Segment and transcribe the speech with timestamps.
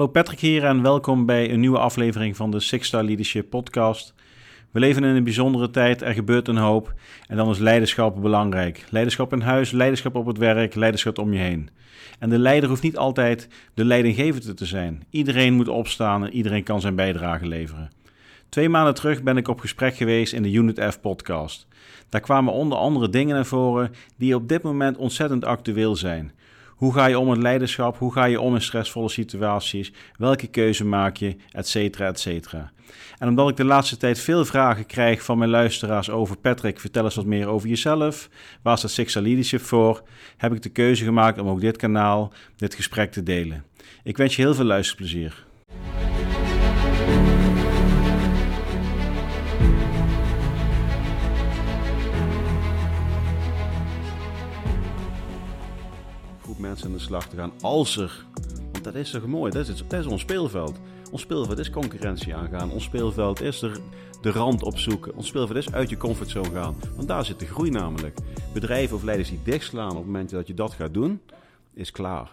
[0.00, 4.14] Hallo Patrick hier en welkom bij een nieuwe aflevering van de Six Star Leadership Podcast.
[4.70, 6.94] We leven in een bijzondere tijd, er gebeurt een hoop
[7.26, 8.84] en dan is leiderschap belangrijk.
[8.90, 11.70] Leiderschap in huis, leiderschap op het werk, leiderschap om je heen.
[12.18, 15.02] En de leider hoeft niet altijd de leidinggevende te zijn.
[15.10, 17.90] Iedereen moet opstaan en iedereen kan zijn bijdrage leveren.
[18.48, 21.66] Twee maanden terug ben ik op gesprek geweest in de Unit F podcast.
[22.08, 26.32] Daar kwamen onder andere dingen naar voren die op dit moment ontzettend actueel zijn.
[26.80, 27.98] Hoe ga je om met leiderschap?
[27.98, 29.92] Hoe ga je om in stressvolle situaties?
[30.16, 31.36] Welke keuze maak je?
[31.52, 32.72] Etcetera, etcetera.
[33.18, 37.04] En omdat ik de laatste tijd veel vragen krijg van mijn luisteraars over Patrick, vertel
[37.04, 38.28] eens wat meer over jezelf.
[38.62, 40.02] Waar staat Sixer Leadership voor?
[40.36, 43.64] Heb ik de keuze gemaakt om ook dit kanaal, dit gesprek te delen.
[44.02, 45.44] Ik wens je heel veel luisterplezier.
[56.80, 58.24] Mensen de slag te gaan als er,
[58.72, 60.78] want dat is toch mooi, dat is, dat is ons speelveld.
[61.10, 62.70] Ons speelveld is concurrentie aangaan.
[62.70, 63.80] Ons speelveld is er
[64.20, 65.16] de rand opzoeken.
[65.16, 66.76] Ons speelveld is uit je comfortzone gaan.
[66.96, 68.18] Want daar zit de groei namelijk.
[68.52, 71.20] Bedrijven of leiders die dichtslaan op het moment dat je dat gaat doen,
[71.74, 72.30] is klaar.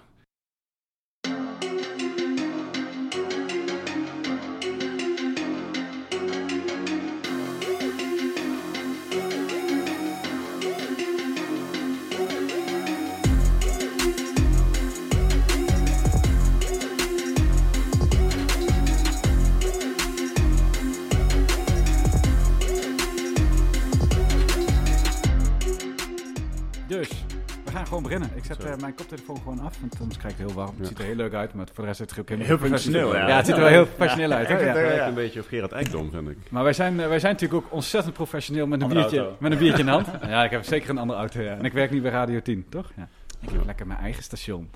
[27.98, 28.38] Gewoon beginnen.
[28.38, 30.76] Ik zet eh, mijn koptelefoon gewoon af, want anders krijg ik het heel warm.
[30.78, 33.16] Het ziet er heel leuk uit, maar voor de rest zit het ook Heel professioneel,
[33.16, 33.28] ja.
[33.28, 34.48] Ja, het ziet er wel heel professioneel uit.
[34.48, 35.08] Eh, lijkt ja.
[35.08, 36.38] een beetje op Gerard Ekdom, vind ik.
[36.50, 39.36] Maar wij zijn, eh, wij zijn natuurlijk ook ontzettend professioneel met een, Andere biertje, auto.
[39.40, 40.08] met een biertje in de hand.
[40.28, 41.42] Ja, ik heb zeker een andere auto.
[41.42, 41.58] Ja.
[41.58, 42.92] En ik werk niet bij Radio 10, toch?
[42.96, 43.08] Ja.
[43.42, 44.70] Ik heb lekker mijn eigen station.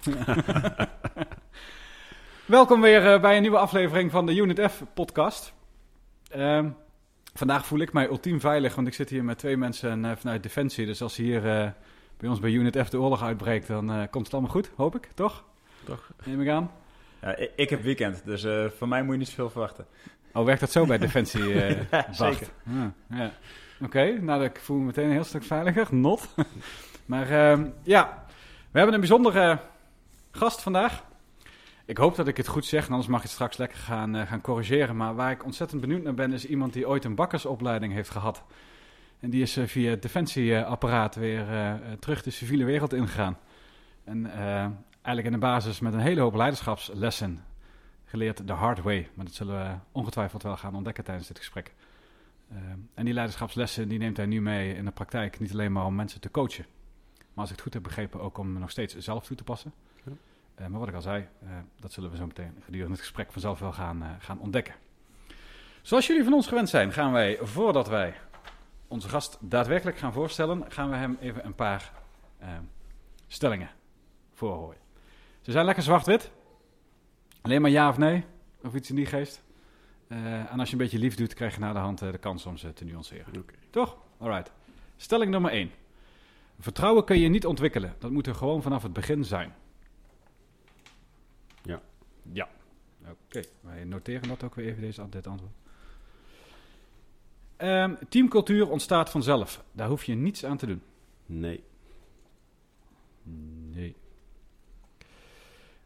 [2.45, 5.53] Welkom weer eh, bij een nieuwe aflevering van de Unit F podcast.
[6.29, 6.69] Ehm,
[7.33, 10.85] vandaag voel ik mij ultiem veilig, want ik zit hier met twee mensen vanuit Defensie.
[10.85, 11.67] Dus als hier eh,
[12.21, 14.95] bij ons bij Unit F de oorlog uitbreekt, dan eh, komt het allemaal goed, hoop
[14.95, 15.43] ik, toch?
[15.83, 16.11] Toch?
[16.23, 16.71] Neem ik aan.
[17.21, 19.85] Ja, ik, ik heb weekend, dus eh van mij moet je niet zoveel verwachten.
[20.33, 21.53] Oh, werkt dat zo bij Defensie?
[21.53, 22.15] eh Ja, Bart?
[22.15, 22.47] zeker.
[22.67, 23.31] Ah, ja.
[23.81, 25.87] Oké, nou ik voel me meteen een heel stuk veiliger.
[25.95, 26.29] Not.
[27.05, 28.25] maar ehm, ja,
[28.71, 29.59] we hebben een bijzondere
[30.31, 31.03] gast vandaag.
[31.85, 34.15] Ik hoop dat ik het goed zeg, en anders mag je het straks lekker gaan,
[34.15, 34.95] eh, gaan corrigeren.
[34.95, 38.43] Maar waar ik ontzettend benieuwd naar ben, is iemand die ooit een bakkersopleiding heeft gehad.
[39.21, 43.37] En die is eh, via het defensieapparaat weer eh, eh, terug de civiele wereld ingegaan.
[44.03, 44.31] En
[44.91, 47.43] eigenlijk in de basis met een hele hoop leiderschapslessen
[48.05, 49.09] geleerd de hard way.
[49.13, 51.73] Maar dat zullen we ongetwijfeld wel gaan ontdekken tijdens dit gesprek.
[52.51, 52.57] Uh,
[52.93, 55.39] en die leiderschapslessen die neemt hij nu mee in de praktijk.
[55.39, 56.65] Niet alleen maar om mensen te coachen.
[57.17, 59.73] Maar als ik het goed heb begrepen ook om nog steeds zelf toe te passen.
[60.03, 60.11] Ja.
[60.59, 61.49] Uh, maar wat ik al zei, uh,
[61.79, 64.75] dat zullen we zo meteen gedurende het gesprek vanzelf wel gaan, gaan ontdekken.
[65.81, 68.13] Zoals jullie van ons gewend zijn, gaan wij voordat wij
[68.91, 71.91] onze gast daadwerkelijk gaan voorstellen, gaan we hem even een paar
[72.41, 72.47] uh,
[73.27, 73.69] stellingen
[74.33, 74.79] voorhouden.
[75.41, 76.31] Ze zijn lekker zwart-wit.
[77.41, 78.25] Alleen maar ja of nee,
[78.63, 79.43] of iets in die geest.
[80.07, 82.17] Uh, en als je een beetje lief doet, krijg je na de hand uh, de
[82.17, 83.37] kans om ze te nuanceren.
[83.37, 83.55] Okay.
[83.69, 83.97] Toch?
[84.17, 84.51] Alright.
[84.97, 85.71] Stelling nummer 1.
[86.59, 87.95] Vertrouwen kun je niet ontwikkelen.
[87.99, 89.53] Dat moet er gewoon vanaf het begin zijn.
[91.63, 91.81] Ja.
[92.31, 92.49] Ja.
[93.01, 93.45] Oké, okay.
[93.61, 95.60] wij noteren dat ook weer even, deze, dit antwoord.
[97.63, 99.63] Um, teamcultuur ontstaat vanzelf.
[99.71, 100.81] Daar hoef je niets aan te doen.
[101.25, 101.63] Nee.
[103.73, 103.95] Nee.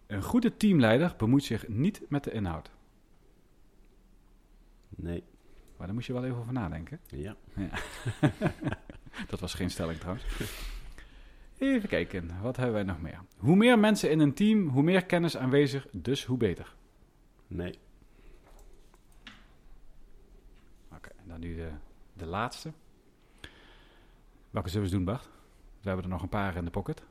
[0.08, 2.72] Een goede teamleider bemoeit zich niet met de inhoud.
[4.90, 5.24] Nee.
[5.78, 7.00] Maar daar moest je wel even over nadenken.
[7.06, 7.36] Ja.
[7.56, 7.69] ja.
[9.30, 10.25] dat was geen stelling trouwens.
[11.57, 13.19] Even kijken, wat hebben wij nog meer?
[13.38, 16.75] Hoe meer mensen in een team, hoe meer kennis aanwezig, dus hoe beter.
[17.47, 17.80] Nee.
[20.86, 21.72] Oké, okay, en dan nu de,
[22.14, 22.72] de laatste.
[24.50, 25.30] Welke zullen we doen, Bart?
[25.82, 27.04] We hebben er nog een paar in de pocket.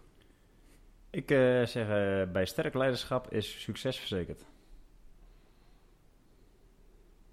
[1.11, 4.45] Ik uh, zeg, uh, bij sterk leiderschap is succes verzekerd.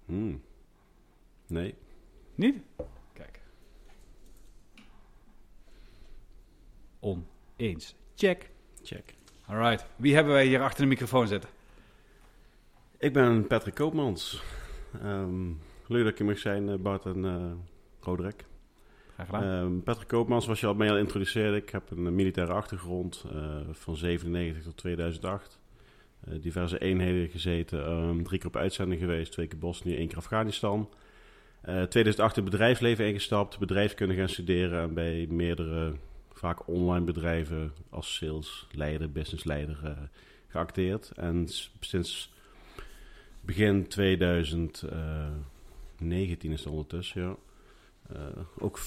[0.04, 0.42] Hmm.
[1.46, 1.74] Nee.
[2.34, 2.62] Niet?
[3.12, 3.40] Kijk.
[7.00, 7.94] Oneens.
[8.14, 8.50] Check.
[8.82, 9.14] Check.
[9.46, 9.86] Alright.
[9.96, 11.50] Wie hebben wij hier achter de microfoon zitten?
[12.98, 14.42] Ik ben Patrick Koopmans.
[15.02, 15.60] Um,
[15.92, 17.52] leuk dat hier mag zijn, Bart en uh,
[18.00, 18.44] Roderick.
[19.14, 19.64] Graag gedaan.
[19.64, 21.56] Um, Patrick Koopmans was je al mee al introduceerde.
[21.56, 25.60] Ik heb een militaire achtergrond uh, van 97 tot 2008.
[26.28, 27.90] Uh, diverse eenheden gezeten.
[27.90, 29.32] Um, drie keer op uitzending geweest.
[29.32, 30.88] Twee keer Bosnië, één keer Afghanistan.
[31.68, 33.58] Uh, 2008 in het bedrijfsleven ingestapt.
[33.58, 34.82] Bedrijfskunde gaan studeren.
[34.82, 35.92] En bij meerdere,
[36.32, 39.90] vaak online bedrijven als salesleider, businessleider uh,
[40.48, 41.12] geacteerd.
[41.16, 41.48] En
[41.80, 42.32] sinds
[43.40, 43.88] begin
[46.08, 47.36] 2019 is het ondertussen, ja.
[48.12, 48.78] Eh, ook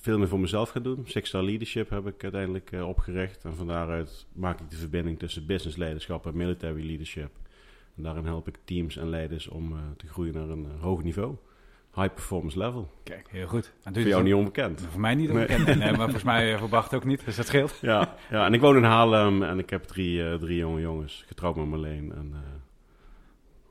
[0.00, 1.04] veel meer voor mezelf gaan doen.
[1.06, 3.44] Six Star Leadership heb ik uiteindelijk eh, opgericht.
[3.44, 7.30] En van daaruit maak ik de verbinding tussen business leiderschap en military leadership.
[7.96, 11.36] En daarin help ik teams en leiders om eh, te groeien naar een hoog niveau.
[11.94, 12.92] High performance level.
[13.02, 13.72] Kijk, heel goed.
[13.82, 14.86] En Voor je jou niet onbekend.
[14.90, 15.66] Voor mij niet onbekend.
[15.66, 15.78] Nee.
[15.78, 17.78] maar volgens mij Bart ook niet, dus dat scheelt.
[17.80, 21.24] Ja, ja, en ik woon in Haarlem en ik heb drie, drie jonge jongens.
[21.26, 22.12] Getrouwd met Marleen.
[22.12, 22.40] En eh,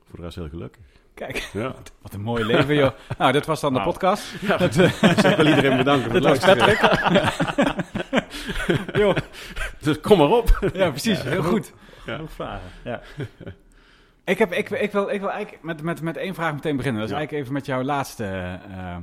[0.08, 0.97] voor de rest heel gelukkig.
[1.18, 1.74] Kijk, Ja.
[2.02, 2.90] wat een mooi leven, joh.
[3.18, 3.90] Nou, dit was dan de Wauw.
[3.90, 4.34] podcast.
[4.40, 4.76] Ja, dat,
[5.26, 7.76] ik wil iedereen bedanken voor het was luisteren.
[9.00, 9.16] Joh.
[9.80, 10.70] Dus kom maar op.
[10.72, 11.22] Ja, precies.
[11.22, 11.72] Heel goed.
[12.06, 12.20] Ja.
[12.26, 12.68] Vragen.
[12.84, 13.00] Ja.
[14.24, 17.00] Ik, heb, ik, ik, wil, ik wil eigenlijk met, met, met één vraag meteen beginnen.
[17.00, 17.20] Dat is Ja.
[17.20, 18.96] eigenlijk even met jouw laatste, eh, eh,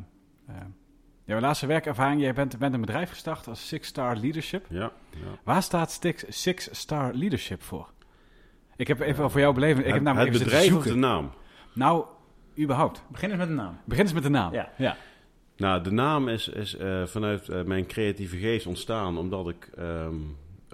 [1.26, 2.22] jouw laatste werkervaring.
[2.22, 4.66] Jij bent, bent een bedrijf gestart als Six Star Leadership.
[4.70, 5.18] Ja, ja.
[5.44, 7.90] Waar staat Six, Six Star Leadership voor?
[8.76, 9.80] Ik heb even voor jou beleven.
[9.80, 11.32] Ik heb het, namelijk het even bedrijf of de naam?
[11.76, 12.06] Nou,
[12.60, 13.04] überhaupt.
[13.12, 13.78] Begin eens met een naam.
[13.86, 14.54] Begin eens met de naam.
[14.54, 14.72] Ja.
[14.78, 14.98] ja.
[15.58, 20.16] Nou, de naam is, is eh, vanuit eh, mijn creatieve geest ontstaan omdat ik ehm,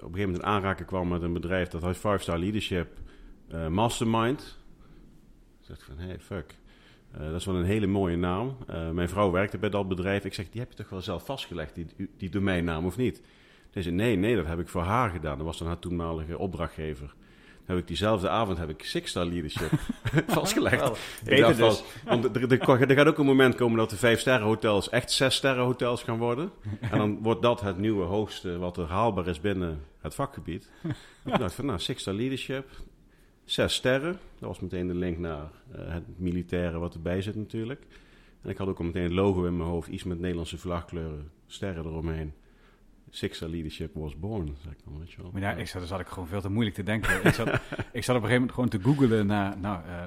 [0.02, 2.88] op een gegeven moment in aanraking kwam met een bedrijf dat heet Five Star Leadership
[3.48, 4.58] eh, Mastermind.
[5.60, 6.54] Ik zeg van, hey, fuck.
[7.12, 8.56] Eh, dat is wel een hele mooie naam.
[8.66, 10.24] Eh, mijn vrouw werkte bij dat bedrijf.
[10.24, 13.22] Ik zeg, die heb je toch wel zelf vastgelegd, die, die domeinnaam, of niet?
[13.70, 15.36] Ze zei, nee, nee, dat heb ik voor haar gedaan.
[15.36, 17.14] Dat was dan haar toenmalige opdrachtgever.
[17.72, 19.70] Heb ik diezelfde avond heb ik Six Star Leadership
[20.26, 20.80] vastgelegd.
[20.80, 21.82] Wel, Ik Beter dacht dus.
[22.04, 25.10] want er, er, er gaat ook een moment komen dat de vijf sterren hotels echt
[25.10, 26.50] zes sterren hotels gaan worden.
[26.80, 30.70] En dan wordt dat het nieuwe hoogste wat er haalbaar is binnen het vakgebied.
[31.24, 32.68] Ik dacht van, nou, Six Star Leadership,
[33.44, 34.18] zes sterren.
[34.38, 37.86] Dat was meteen de link naar eh, het militaire wat erbij zit natuurlijk.
[38.42, 41.30] En ik had ook al meteen het logo in mijn hoofd, iets met Nederlandse vlagkleuren,
[41.46, 42.32] sterren eromheen.
[43.14, 45.30] Six Star Leadership was born, zeg ik dan, weet je wel.
[45.32, 47.24] Maar ja, ik zat, daar zat ik gewoon veel te moeilijk te denken.
[47.24, 47.48] ik, zat,
[47.92, 50.02] ik zat op een gegeven moment gewoon te googlen naar, nou, eh,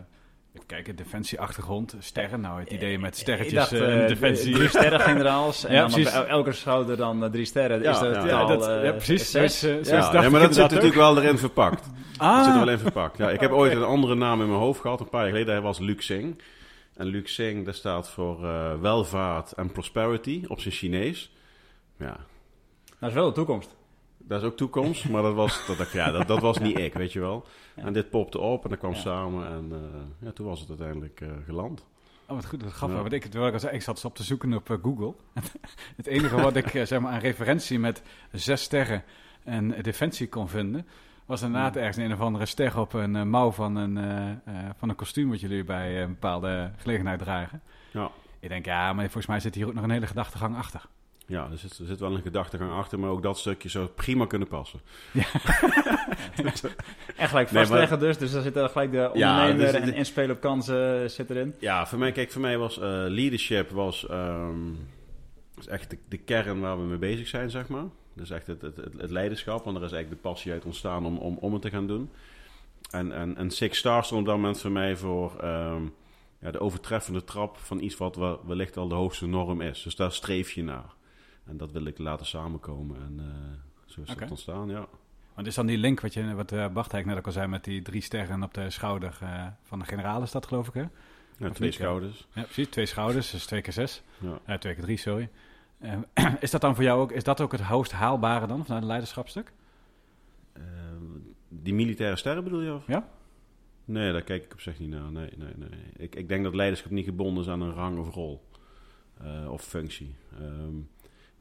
[0.53, 2.41] even kijken, defensieachtergrond, sterren.
[2.41, 4.53] Nou, het idee met sterretjes dacht, eh, eh, defensie.
[4.53, 5.63] Drie sterrengeneraals.
[5.65, 6.13] En Ja, dan op precies.
[6.27, 7.81] elke schouder dan drie sterren.
[7.81, 8.39] Ja, is dat ja.
[8.39, 9.31] al, dat, ja, precies.
[9.31, 9.59] zes?
[9.59, 10.29] Zo Ja.
[10.29, 11.85] maar dat zit natuurlijk wel erin verpakt.
[11.87, 11.93] ook.
[12.17, 13.17] Dat zit er Ah, wel in verpakt.
[13.17, 15.53] Ja, ik heb ooit een andere naam in mijn hoofd gehad, een paar jaar geleden.
[15.53, 16.37] Hij was Luc Singh.
[16.95, 21.31] En Luc Singh, dat staat voor eh, welvaart en prosperity op zijn Chinees.
[21.97, 22.17] Ja,
[22.99, 23.75] Dat is wel de toekomst.
[24.17, 27.13] dat is ook toekomst, maar dat was, dat, ja, dat, dat was niet ik, weet
[27.13, 27.45] je wel.
[27.75, 27.83] Ja.
[27.83, 28.99] En dit popte op en dat kwam Ja.
[28.99, 31.85] samen en eh, ja, toen was het uiteindelijk eh, geland.
[32.27, 32.97] Oh, wat goed, wat grappig.
[32.97, 33.03] Ja.
[33.03, 35.13] Want ik, terwijl ik, al zei, ik zat dus op te zoeken op eh, Google.
[35.95, 38.01] het enige wat ik zeg maar, aan referentie met
[38.31, 39.03] zes sterren
[39.43, 40.87] en defensie kon vinden...
[41.25, 44.89] was inderdaad ergens een of andere ster op een mouw van een, eh, eh, van
[44.89, 45.29] een kostuum...
[45.29, 47.61] wat jullie bij een bepaalde gelegenheid dragen.
[47.91, 48.11] Ja.
[48.39, 50.85] Ik denk, ja, maar volgens mij zit hier ook nog een hele gedachtegang achter.
[51.27, 54.25] Ja, er zit, er zit wel een gedachtegang achter, maar ook dat stukje zou prima
[54.25, 54.79] kunnen passen.
[57.15, 58.17] En gelijk Nee, vastleggen dus.
[58.17, 59.07] Dus daar zit er gelijk de Ja,
[59.47, 61.55] ondernemer dus- en inspelen op kansen eh, zit erin.
[61.59, 64.69] Ja, voor mij, kijk, voor mij was eh, leadership was, ehm,
[65.59, 67.83] is echt de, de kern waar we mee bezig zijn, zeg maar.
[68.13, 71.05] Dus echt het, het, het, het leiderschap, want er is eigenlijk de passie uit ontstaan
[71.05, 72.09] om, om, om het te gaan doen.
[72.89, 75.81] En, en, en Six Stars stond op dat moment voor mij voor ehm,
[76.41, 79.83] ja, de overtreffende trap van iets wat wel- wellicht al de hoogste norm is.
[79.83, 80.93] Dus daar streef je naar.
[81.45, 83.01] En dat wil ik laten samenkomen.
[83.01, 84.19] En eh, zo is Oké.
[84.19, 84.87] dat ontstaan, ja.
[85.35, 87.47] Want is dan die link wat, je, wat eh, Bart net ook al zei...
[87.47, 90.73] met die drie sterren op de schouder eh, van de generaal is dat, geloof ik,
[90.73, 90.81] hè?
[91.37, 92.27] ja Of twee niet, schouders.
[92.33, 92.67] Ja, precies.
[92.67, 94.01] Twee schouders, dus twee keer zes.
[94.17, 94.39] Ja.
[94.47, 95.29] Ja, twee keer drie, sorry.
[95.77, 95.97] Eh,
[96.39, 98.89] is dat dan voor jou ook, is dat ook het hoogst haalbare dan, vanuit het
[98.89, 99.53] leiderschapstuk?
[100.53, 100.63] Eh,
[101.49, 102.73] die militaire sterren bedoel je?
[102.73, 102.87] Of?
[102.87, 103.09] Ja.
[103.85, 105.11] Nee, daar kijk ik op zich niet naar.
[105.11, 105.69] Nee, nee, nee.
[105.97, 108.43] Ik, ik denk dat leiderschap niet gebonden is aan een rang of rol.
[109.49, 110.15] of functie.
[110.39, 110.75] Ehm,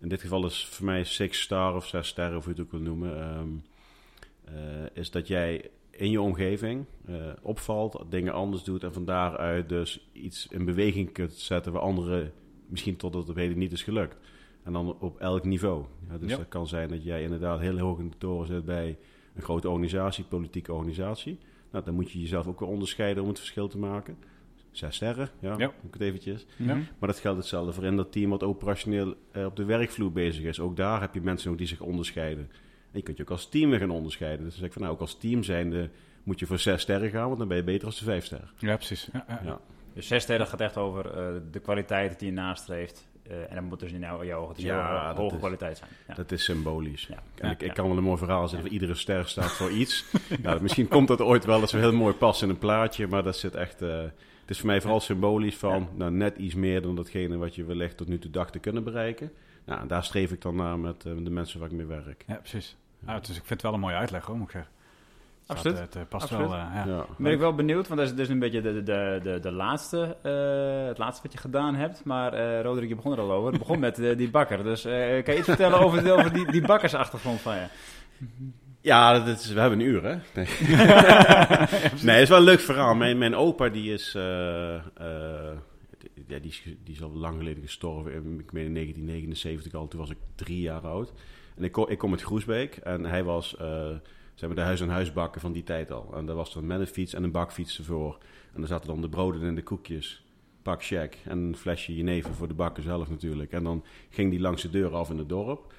[0.04, 2.68] in dit geval is voor mij six star of zes sterren, of hoe je het
[2.68, 3.20] ook wil noemen.
[3.20, 3.49] ehm,
[4.44, 9.68] eh, is dat jij in je omgeving eh, opvalt, dingen anders doet en van daaruit
[9.68, 12.32] dus iets in beweging kunt zetten waar anderen
[12.66, 14.16] misschien tot het op heden niet is gelukt.
[14.62, 15.84] En dan op elk niveau.
[16.08, 16.37] Ja, dus Ja.
[16.37, 18.99] dat kan zijn dat jij inderdaad heel hoog in de toren zit bij
[19.34, 21.38] een grote organisatie, politieke organisatie.
[21.70, 24.16] Nou, dan moet je jezelf ook wel onderscheiden om het verschil te maken.
[24.76, 25.57] Zes sterren, ja, Ja.
[25.57, 26.47] noem ik het eventjes.
[26.57, 26.75] Ja.
[26.75, 30.45] Maar dat geldt hetzelfde voor in dat team wat operationeel eh, op de werkvloer bezig
[30.45, 30.61] is.
[30.61, 32.50] Ook daar heb je mensen nog die zich onderscheiden.
[32.93, 34.45] En je kunt je ook als team weer gaan onderscheiden.
[34.45, 35.90] Dus dan zeg ik van nou, ook als team zijnde
[36.23, 38.50] moet je voor zes sterren gaan, want dan ben je beter als de vijf sterren.
[38.59, 39.09] Ja, precies.
[39.12, 39.40] Ja, ja.
[39.45, 39.61] Ja.
[39.95, 43.07] Dus zes sterren gaat echt over eh, de kwaliteit die je nastreeft.
[43.23, 45.35] Eh, en dat moet dus in jouw, jouw ogen dus Ja, heel hoge, dat hoge
[45.35, 45.90] is- kwaliteit zijn.
[46.09, 46.14] Ja.
[46.14, 47.07] Dat is symbolisch.
[47.07, 47.14] Ja.
[47.14, 48.61] En Ja, ik, ik kan wel een mooi verhaal zetten.
[48.61, 50.04] voor Iedere ster staat voor iets.
[50.43, 51.59] ja, misschien komt dat ooit wel.
[51.59, 53.07] Dat is wel heel mooi passen in een plaatje.
[53.07, 53.83] Maar dat zit echt...
[53.83, 54.02] eh,
[54.44, 55.80] het is voor mij vooral symbolisch van...
[55.80, 55.88] Ja.
[55.94, 58.84] Nou, net iets meer dan datgene wat je wellicht tot nu toe dacht te kunnen
[58.84, 59.32] bereiken.
[59.64, 62.24] Nou, en daar streef ik dan naar met eh, de mensen waar ik mee werk.
[62.26, 62.76] Ja, precies.
[62.98, 64.72] Nou, dus ik vind het wel een mooie uitleg, hoor, moet ik zeggen.
[65.46, 65.78] Absoluut.
[65.78, 66.50] Het, het past Absoluut.
[66.50, 66.84] wel, eh, ja.
[66.86, 67.06] Ja.
[67.18, 70.16] Ben ik wel benieuwd, want dat is dus een beetje de, de, de, de laatste,
[70.22, 72.04] eh, het laatste wat je gedaan hebt.
[72.04, 73.50] Maar eh Roderick, je begon er al over.
[73.50, 74.62] Het begon met eh, die bakker.
[74.62, 77.66] Dus eh, kan je iets vertellen over, over die, die bakkersachtergrond van je?
[78.85, 80.17] Ja, dat is, we hebben een uur, hè?
[80.35, 80.47] Nee,
[82.07, 82.95] nee het is wel een leuk verhaal.
[82.95, 84.14] Mijn, mijn opa, die is...
[84.14, 85.57] eh, eh,
[86.26, 88.12] ja, die, is, die is al lang geleden gestorven.
[88.14, 89.88] Ik meen in 1979 al.
[89.88, 91.12] Toen was ik drie jaar oud.
[91.57, 92.76] En ik, kom- ik kom uit Groesbeek.
[92.76, 93.57] En hij was...
[93.57, 93.88] eh
[94.35, 96.12] ze hebben de huis-aan-huis-bakken van die tijd al.
[96.17, 98.19] En daar was dan met een fiets en een bakfiets ervoor.
[98.55, 100.25] En daar zaten dan de broden en de koekjes.
[100.62, 101.19] Pak check.
[101.25, 103.53] En een flesje jenever voor de bakker zelf natuurlijk.
[103.53, 105.73] En dan ging die langs de deur af in het dorp.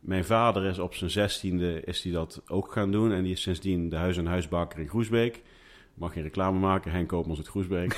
[0.00, 3.12] Mijn vader is op zijn zestiende is die dat ook gaan doen.
[3.12, 5.42] En die is sindsdien de huis-aan-huisbakker in Groesbeek.
[5.98, 6.90] Mag geen reclame maken.
[6.90, 7.96] Henk Koopmans uit Groesbeek.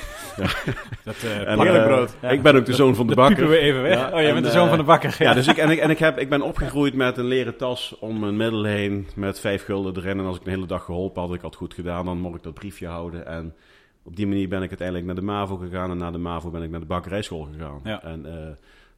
[1.04, 2.16] Dat, eh, En, plakken eh, we brood.
[2.22, 2.28] Ja.
[2.28, 3.44] Ik ben ook de zoon van de Dat bakker.
[3.44, 3.98] piepen we even weg.
[3.98, 5.16] Ja, oh, jij en, bent de zoon eh, van de bakker.
[5.18, 7.96] Ja, dus ik, en ik, en ik, heb, ik ben opgegroeid met een leren tas
[7.98, 10.18] om mijn middel heen met vijf gulden erin.
[10.18, 12.42] En als ik een hele dag geholpen had, ik had goed gedaan, dan mocht ik
[12.42, 13.26] dat briefje houden.
[13.26, 13.54] En
[14.02, 15.90] op die manier ben ik uiteindelijk naar de MAVO gegaan.
[15.90, 17.80] En na de MAVO ben ik naar de bakkerijschool gegaan.
[17.84, 18.02] Ja.
[18.02, 18.50] En eh,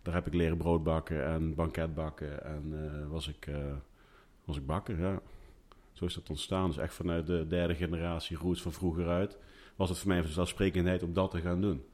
[0.03, 2.45] daar heb ik leren brood bakken en banket bakken.
[2.45, 3.75] En eh, was, ik, eh,
[4.45, 5.21] was ik bakker, ja.
[5.93, 6.67] Zo is dat ontstaan.
[6.67, 9.39] Dus echt vanuit de derde generatie roots van vroeger uit.
[9.77, 11.85] Was het voor mij een vanzelfsprekendheid om dat te gaan doen.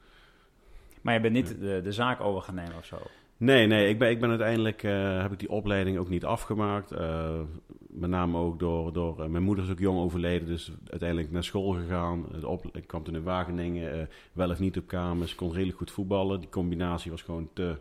[1.01, 2.97] Maar je bent niet de, de zaak over gaan nemen of zo.
[3.39, 6.91] Nee, nee, ik ben, ik ben uiteindelijk, eh, heb ik die opleiding ook niet afgemaakt.
[6.91, 7.39] Eh,
[7.77, 11.71] met name ook door, door mijn moeder is ook jong overleden, dus uiteindelijk naar school
[11.71, 12.25] gegaan.
[12.39, 15.91] De op, ik kwam toen in Wageningen, wel of niet op kamers, kon redelijk goed
[15.91, 16.39] voetballen.
[16.39, 17.77] Die combinatie was gewoon te,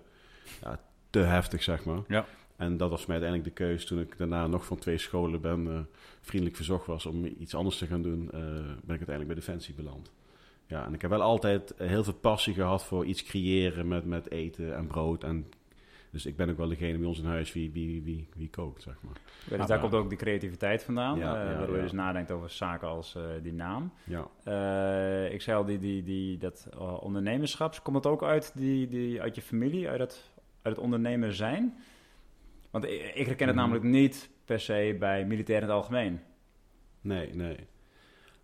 [0.62, 2.00] ja, te heftig, zeg maar.
[2.08, 2.26] Ja.
[2.56, 5.66] En dat was mij uiteindelijk de keuze toen ik daarna nog van twee scholen ben,
[5.66, 5.80] eh,
[6.20, 9.74] vriendelijk verzocht was om iets anders te gaan doen, eh, ben ik uiteindelijk bij Defensie
[9.74, 10.10] beland.
[10.66, 14.30] Ja, en ik heb wel altijd heel veel passie gehad voor iets creëren met, met
[14.30, 15.24] eten en brood.
[15.24, 15.46] En,
[16.10, 18.82] dus ik ben ook wel degene bij ons in huis wie, wie, wie, wie kookt,
[18.82, 19.14] zeg maar.
[19.14, 19.82] Ja, dus Ah, daar ja.
[19.82, 21.18] komt ook die creativiteit vandaan.
[21.18, 23.92] Ja, eh, ja, waardoor je dus nadenkt over zaken als eh, die naam.
[24.04, 24.28] Ja.
[24.44, 26.68] Eh, ik zei al, die, die, die, dat
[27.00, 30.30] ondernemerschap, komt dat ook uit, die, die, uit je familie, uit het,
[30.68, 31.76] uit het ondernemer zijn?
[32.70, 33.64] Want ik, ik herken het Mhm.
[33.64, 36.20] namelijk niet per se bij militair in het algemeen.
[37.00, 37.56] Nee, nee.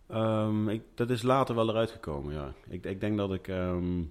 [0.09, 2.53] Ehm, ik, dat is later wel eruit gekomen, ja.
[2.69, 3.49] Ik, ik denk dat ik...
[3.49, 4.03] ehm,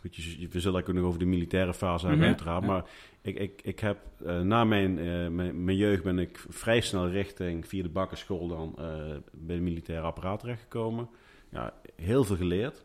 [0.00, 2.28] goed, je, we zullen ook nog over de militaire fase hebben, Mhm.
[2.34, 2.62] uiteraard.
[2.62, 2.68] Ja.
[2.70, 2.84] Maar
[3.22, 7.08] ik, ik, ik heb eh, na mijn, eh, mijn, mijn jeugd ben ik vrij snel
[7.08, 8.84] richting, via de bakkerschool dan, eh,
[9.32, 11.08] bij de militaire apparaat terechtgekomen.
[11.48, 12.84] Ja, heel veel geleerd,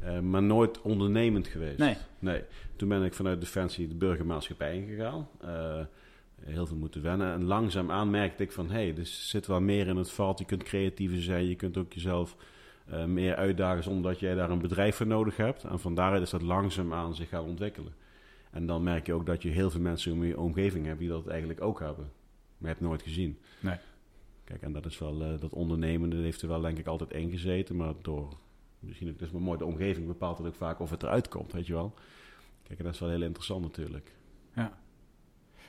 [0.00, 1.78] eh, maar nooit ondernemend geweest.
[1.78, 1.96] Nee.
[2.18, 2.42] Nee.
[2.76, 5.28] Toen ben ik vanuit Defensie de burgermaatschappij ingegaan.
[5.40, 5.80] Eh,
[6.40, 7.32] heel veel moeten wennen.
[7.32, 10.38] En langzaamaan merkte ik van, hé, hey, er zit wel meer in het valt.
[10.38, 12.36] Je kunt creatiever zijn, je kunt ook jezelf
[12.86, 15.64] eh, meer uitdagen zonder dat jij daar een bedrijf voor nodig hebt.
[15.64, 17.94] En van daaruit is dat langzaamaan zich gaan ontwikkelen.
[18.50, 21.08] En dan merk je ook dat je heel veel mensen in je omgeving hebt die
[21.08, 22.04] dat eigenlijk ook hebben.
[22.58, 23.38] Maar je hebt nooit gezien.
[23.60, 23.76] Nee.
[24.44, 27.76] Kijk, en dat is wel, dat ondernemende heeft er wel denk ik altijd ingezeten.
[27.76, 28.28] Maar door,
[28.86, 31.52] misschien ook, dat is wel mooi, de omgeving bepaalt ook vaak of het eruit komt,
[31.52, 31.94] weet je wel.
[32.62, 34.14] Kijk, dat is wel heel interessant natuurlijk.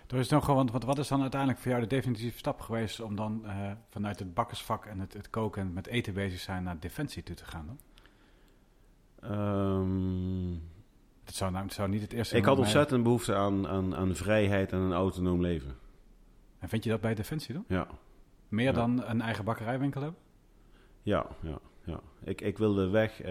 [0.08, 2.62] Er is nog gewoon, want wat, wat is dan uiteindelijk voor jou de definitieve stap
[2.62, 6.40] geweest om dan eh, vanuit het bakkersvak en het, het koken en met eten bezig
[6.40, 7.66] zijn naar defensie toe te gaan?
[7.66, 7.78] Dan?
[9.20, 10.52] Ehm,
[11.24, 13.96] Het zou, nou, het zou niet het eerste ik had mij- ontzettend behoefte aan, aan,
[13.96, 15.76] aan vrijheid en een autonoom leven.
[16.60, 17.64] En vind je dat bij defensie dan?
[17.68, 17.88] Ja,
[18.48, 18.72] Meer Ja.
[18.72, 20.20] dan een eigen bakkerijwinkel hebben?
[21.02, 21.60] ja, ja.
[21.88, 22.00] Ja.
[22.24, 23.22] Ik, ik wilde weg.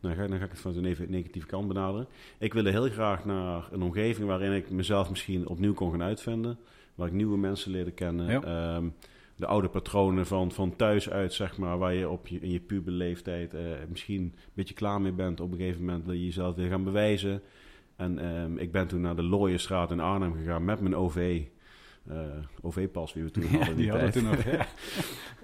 [0.00, 2.06] nou, ga, dan ga ik het van de neg- negatieve kant benaderen.
[2.38, 6.58] Ik wilde heel graag naar een omgeving waarin ik mezelf misschien opnieuw kon gaan uitvinden.
[6.94, 8.26] Waar ik nieuwe mensen leerde kennen.
[8.30, 8.42] Ja.
[8.42, 8.88] Ehm,
[9.36, 12.60] de oude patronen van, van thuis uit, zeg maar, waar je op je, in je
[12.60, 15.40] puberleeftijd eh, misschien een beetje klaar mee bent.
[15.40, 17.42] Op een gegeven moment wil je jezelf weer gaan bewijzen.
[17.96, 21.42] En ehm, ik ben toen naar de Looierstraat in Arnhem gegaan met mijn OV.
[22.08, 22.16] Eh,
[22.62, 23.68] OV-pas, wie we toen hadden.
[23.68, 24.24] in die hadden tijd.
[24.24, 24.44] toen nog.
[24.44, 24.66] Ja.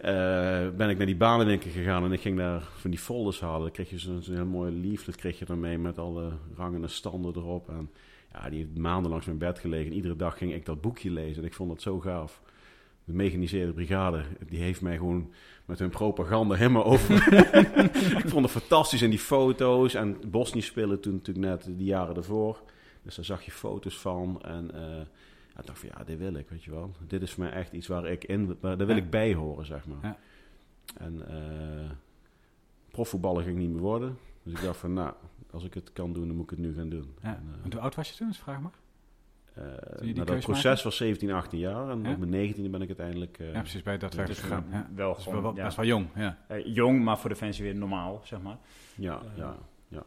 [0.00, 3.60] Eh, ben ik naar die banenwinkel gegaan en ik ging daar van die folders halen.
[3.60, 6.90] Dan kreeg je zo'n heel mooi leaflet kreeg je dan mee met alle rangen en
[6.90, 7.68] standen erop.
[7.68, 7.90] En
[8.32, 9.90] ja, die heeft maanden langs mijn bed gelegen.
[9.90, 12.42] En iedere dag ging ik dat boekje lezen en ik vond dat zo gaaf.
[13.04, 15.32] De mechaniseerde brigade, die heeft mij gewoon
[15.64, 17.14] met hun propaganda helemaal over.
[18.24, 19.94] ik vond het fantastisch en die foto's.
[19.94, 22.62] En Bosnië spelen toen natuurlijk net de jaren ervoor.
[23.02, 24.42] Dus daar zag je foto's van.
[24.42, 25.06] En eh, ja,
[25.60, 26.94] ik dacht van ja, dit wil ik, weet je wel.
[27.06, 29.02] Dit is voor mij echt iets waar ik in, waar, daar wil Ja.
[29.02, 29.98] ik bij horen, zeg maar.
[30.02, 30.16] Ja.
[30.98, 31.90] En eh
[32.90, 34.18] profvoetballer ging ik niet meer worden.
[34.42, 35.14] Dus ik dacht van nou,
[35.50, 37.14] als ik het kan doen, dan moet ik het nu gaan doen.
[37.22, 37.28] Ja.
[37.28, 38.70] En, eh, En hoe oud was je toen, is de vraag maar?
[39.54, 41.90] eh, die nou, dat proces was 17, 18 jaar.
[41.90, 42.10] En Ja.
[42.12, 43.38] op mijn 19e ben ik uiteindelijk...
[43.38, 44.64] eh, ja, precies, bij dat werk Dus gegaan.
[44.70, 44.88] Ja.
[44.94, 46.38] wel wel, gewoon wel- ja, best wel jong, ja.
[46.64, 48.56] jong, maar voor Defensie weer normaal, zeg maar.
[48.94, 49.56] ja, ja,
[49.88, 50.02] ja.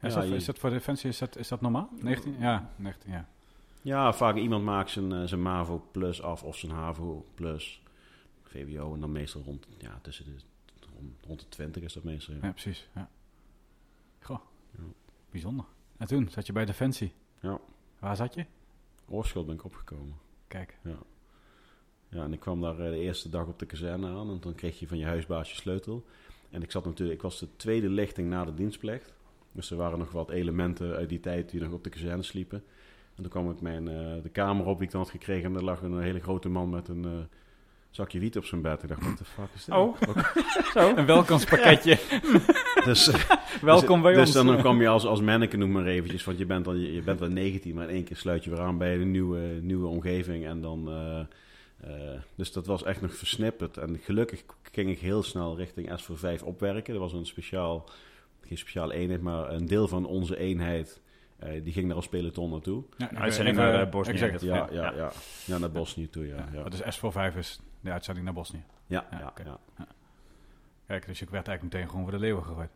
[0.00, 1.88] Is, Ja, dat, je- is dat voor defensie, is dat, is dat normaal?
[2.00, 2.34] 19?
[2.38, 3.28] Ja, 19, ja.
[3.84, 7.82] Ja, vaak iemand maakt zijn, eh, zijn MAVO plus af of zijn HAVO plus.
[8.42, 10.32] VWO en dan meestal rond, ja, tussen de,
[11.26, 12.34] rond, de 20 is dat meestal.
[12.34, 12.40] Ja.
[12.42, 12.88] Ja, precies.
[12.94, 13.10] Ja.
[14.20, 14.38] Goh,
[14.70, 14.82] Ja.
[15.30, 15.64] bijzonder.
[15.96, 17.12] En toen zat je bij Defensie.
[17.40, 17.60] Ja.
[17.98, 18.44] Waar zat je?
[19.08, 20.14] Oorschot ben ik opgekomen.
[20.48, 20.78] Kijk.
[22.08, 24.54] Ja, en ik kwam daar eh, de eerste dag op de kazerne aan en dan
[24.54, 26.04] kreeg je van je huisbaas je sleutel.
[26.50, 29.14] En ik zat natuurlijk, ik was de tweede lichting na de dienstplicht.
[29.52, 32.64] Dus er waren nog wat elementen uit die tijd die nog op de kazerne sliepen.
[33.16, 35.56] En toen kwam ik mijn, eh, de kamer op die ik dan had gekregen en
[35.56, 37.10] er lag een hele grote man met een eh,
[37.90, 38.82] zakje wiet op zijn bed.
[38.82, 39.74] Ik dacht, wat de fuck is dit?
[39.74, 39.96] Oh.
[40.08, 41.98] Ook- Een welkomstpakketje.
[42.84, 43.20] dus, eh,
[43.62, 44.46] Welkom bij dus ons.
[44.46, 47.02] dan kwam je als, als manneke, noem maar eventjes, want je bent, dan, je, je
[47.02, 49.86] bent wel 19, maar in één keer sluit je weer aan bij een nieuwe, nieuwe
[49.86, 50.46] omgeving.
[50.46, 51.20] En dan, eh,
[51.80, 53.76] eh, dus dat was echt nog versnipperd.
[53.76, 54.42] En gelukkig
[54.72, 56.94] ging ik heel snel richting S voor 5 opwerken.
[56.94, 57.88] Er was een speciaal,
[58.46, 61.00] geen speciale eenheid, maar een deel van onze eenheid,
[61.62, 62.84] die ging daar als peloton naartoe.
[62.96, 64.12] Ja, uitzending naar, eh, Bosnië.
[64.12, 64.40] Exact.
[64.40, 65.12] Ja, Ja, ja, ja.
[65.44, 66.48] Ja, naar Bosnië toe, ja.
[66.52, 66.64] Ja.
[66.84, 68.62] Is S45 is de uitzending naar Bosnië.
[68.86, 69.58] ja, Ja, ja.
[70.86, 72.70] Kijk, dus ik werd eigenlijk meteen gewoon voor de leeuwen gegooid.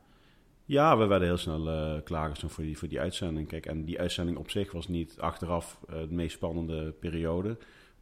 [0.64, 3.48] Ja, we werden heel snel eh klaargestoomd voor die, voor die uitzending.
[3.48, 7.56] Kijk, en die uitzending op zich was niet achteraf eh, de meest spannende periode.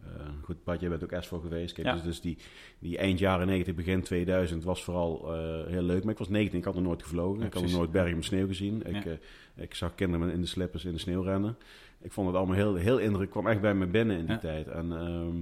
[0.05, 0.11] Eh,
[0.43, 1.75] goed, Bart, jij bent ook S voor geweest.
[1.75, 1.93] Kijk, Ja.
[1.93, 2.39] dus, dus die,
[2.79, 6.03] die eind jaren 90, begin 2000 was vooral eh, heel leuk.
[6.03, 7.41] Maar ik was 19, ik had nog nooit gevlogen.
[7.41, 8.83] Ja, ik had nog nooit bergen met sneeuw gezien.
[8.87, 9.13] Ik, eh,
[9.55, 11.57] ik zag kinderen in de slippers in de sneeuw rennen.
[12.01, 13.31] Ik vond het allemaal heel, heel indruk.
[13.31, 14.69] kwam echt bij me binnen in die tijd.
[14.69, 15.37] En ehm,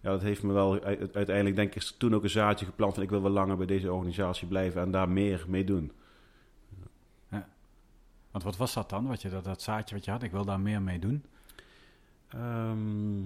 [0.00, 2.94] ja, dat heeft me wel uiteindelijk, denk ik, is toen ook een zaadje geplant.
[2.94, 5.92] Van ik wil wel langer bij deze organisatie blijven en daar meer mee doen.
[8.36, 9.06] Want wat was dat dan?
[9.06, 11.24] Wat je, dat, dat zaadje wat je had, ik wil daar meer mee doen.
[12.28, 13.24] Ehm,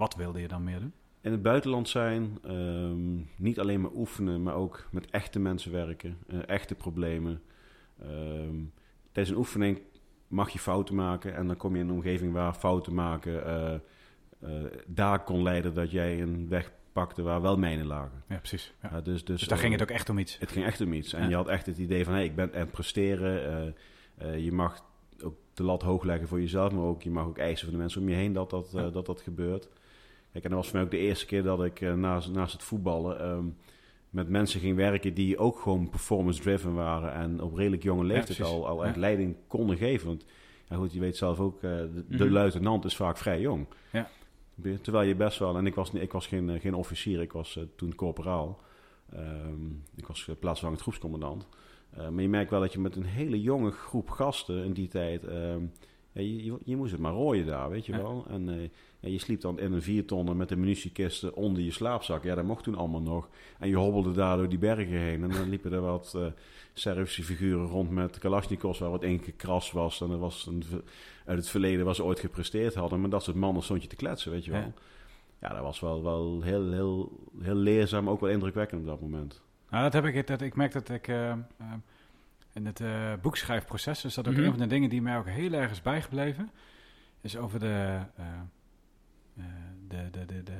[0.00, 0.92] Wat wilde je dan meer doen?
[1.22, 6.18] in het buitenland zijn, ehm, niet alleen maar oefenen, maar ook met echte mensen werken,
[6.28, 7.42] eh, echte problemen.
[8.02, 8.56] Ehm,
[9.12, 9.82] tijdens een oefening
[10.28, 13.74] mag je fouten maken en dan kom je in een omgeving waar fouten maken eh,
[13.74, 13.80] eh,
[14.86, 18.22] daar kon leiden dat jij een weg pakte waar wel mijnen lagen.
[18.28, 18.74] Ja, precies.
[18.82, 18.88] Ja.
[18.92, 20.38] Ja, dus, dus, Dus daar ging het ook echt om iets.
[20.38, 21.12] Het ging echt om iets.
[21.12, 21.28] En Ja.
[21.28, 23.74] je had echt het idee van, hey, ik ben aan het presteren.
[24.42, 24.84] je mag
[25.22, 27.80] ook de lat hoog leggen voor jezelf, maar ook je mag ook eisen van de
[27.80, 29.68] mensen om je heen dat dat, dat, dat gebeurt.
[30.32, 32.52] Kijk, en dat was voor mij ook de eerste keer dat ik eh, naast, naast
[32.52, 33.44] het voetballen ehm,
[34.10, 38.66] met mensen ging werken die ook gewoon performance-driven waren en op redelijk jonge leeftijd al,
[38.68, 39.00] al echt Ja.
[39.00, 40.06] leiding konden geven.
[40.06, 40.24] Want
[40.68, 42.32] ja, goed, je weet zelf ook, eh, de, de Mhm.
[42.32, 43.66] luitenant is vaak vrij jong.
[43.92, 44.08] Ja.
[44.82, 47.32] Terwijl je best wel, en ik was, niet- ik was geen, eh, geen officier, ik
[47.32, 48.60] was toen corporaal.
[49.12, 49.66] Ehm,
[49.96, 51.48] ik was uh, plaatsvervangend groepscommandant.
[51.96, 55.24] Maar je merkt wel dat je met een hele jonge groep gasten in die tijd...
[55.24, 55.60] ehm,
[56.12, 58.26] je, je, je moest het maar rooien daar, weet je wel.
[58.28, 62.22] En ja, je sliep dan in een viertonner met de munitiekisten onder je slaapzak.
[62.24, 63.28] Ja, dat mocht toen allemaal nog.
[63.58, 65.22] En je hobbelde daar door die bergen heen.
[65.22, 66.26] En dan liepen er wat eh
[66.74, 70.00] Servische figuren rond met Kalashnikovs waar wat één gekrast was.
[70.00, 70.62] En dat was een,
[71.24, 73.00] uit het verleden ze ooit gepresteerd hadden.
[73.00, 74.60] Maar dat soort mannen stond je te kletsen, weet je wel.
[74.60, 74.72] Ja.
[75.40, 79.42] Ja, dat was wel, wel heel, heel, heel leerzaam, ook wel indrukwekkend op dat moment.
[79.70, 80.26] Nou, dat heb ik.
[80.26, 81.36] Dat, ik merk dat ik eh, eh,
[82.52, 82.82] in het
[83.22, 84.42] boekschrijfproces is dat ook Mhm.
[84.42, 86.50] een van de dingen die mij ook heel erg is bijgebleven.
[87.20, 87.98] Is over de,
[89.88, 90.58] de, de, de, de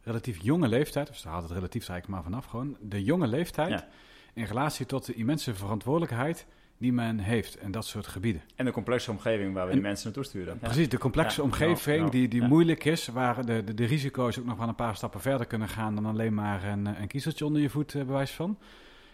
[0.00, 3.70] relatief jonge leeftijd, of ze haalt het relatief eigenlijk maar vanaf gewoon, de jonge leeftijd
[3.70, 3.88] Ja.
[4.34, 6.46] in relatie tot de immense verantwoordelijkheid
[6.78, 8.42] die men heeft in dat soort gebieden.
[8.56, 10.58] En de complexe omgeving waar we En- die mensen naartoe sturen.
[10.60, 10.66] Ja.
[10.68, 14.44] Precies, de complexe Ja, omgeving die, die moeilijk is, waar de, de, de risico's ook
[14.44, 17.46] nog wel een paar stappen verder kunnen gaan dan alleen maar een, eh, een kiezeltje
[17.46, 18.58] onder je voet, eh, bewijs van.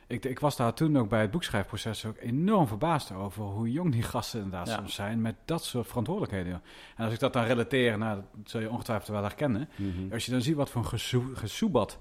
[0.09, 3.93] Ik, ik was daar toen ook bij het boekschrijfproces ook enorm verbaasd over hoe jong
[3.93, 4.75] die gasten inderdaad Ja.
[4.77, 6.63] soms zijn met dat soort verantwoordelijkheden.
[6.97, 9.69] En als ik dat dan relateer, nou, dat zul je ongetwijfeld wel herkennen.
[10.13, 11.99] Als je dan ziet wat voor een gesoe- gesoebat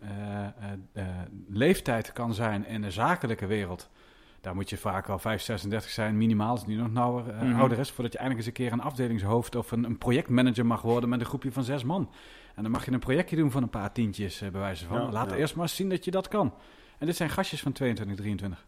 [0.00, 0.08] eh,
[0.46, 0.50] eh,
[0.92, 1.06] eh,
[1.48, 3.90] leeftijd kan zijn in de zakelijke wereld.
[4.40, 7.58] Daar moet je vaak wel 5, 36 zijn, minimaal, als het nu nog nauwer, Mhm.
[7.60, 10.82] ouder is, voordat je eindelijk eens een keer een afdelingshoofd of een, een projectmanager mag
[10.82, 12.10] worden met een groepje van zes man.
[12.54, 15.00] En dan mag je een projectje doen van een paar tientjes, bij wijze van.
[15.00, 15.36] Ja, Laat ja.
[15.36, 16.54] eerst maar eens zien dat je dat kan.
[16.98, 18.66] En dit zijn gastjes van 22, 23.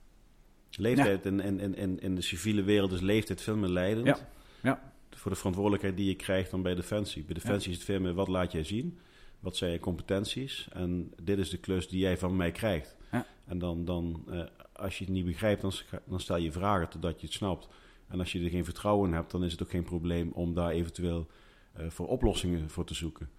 [0.77, 4.07] Leeftijd in, in, in, in de civiele wereld is leeftijd veel meer leidend.
[4.07, 4.19] Ja,
[4.63, 4.93] ja.
[5.11, 7.25] Voor de verantwoordelijkheid die je krijgt dan bij Defensie.
[7.25, 8.99] Bij Defensie is het veel meer wat laat jij zien,
[9.41, 12.97] wat zijn je competenties en dit is de klus die jij van mij krijgt.
[13.13, 13.27] Ja.
[13.47, 15.73] En dan, dan eh, als je het niet begrijpt, dan,
[16.05, 17.69] dan stel je vragen totdat je het snapt.
[18.09, 20.55] En als je er geen vertrouwen in hebt, dan is het ook geen probleem om
[20.55, 21.27] daar eventueel
[21.73, 23.31] eh, voor oplossingen voor te zoeken.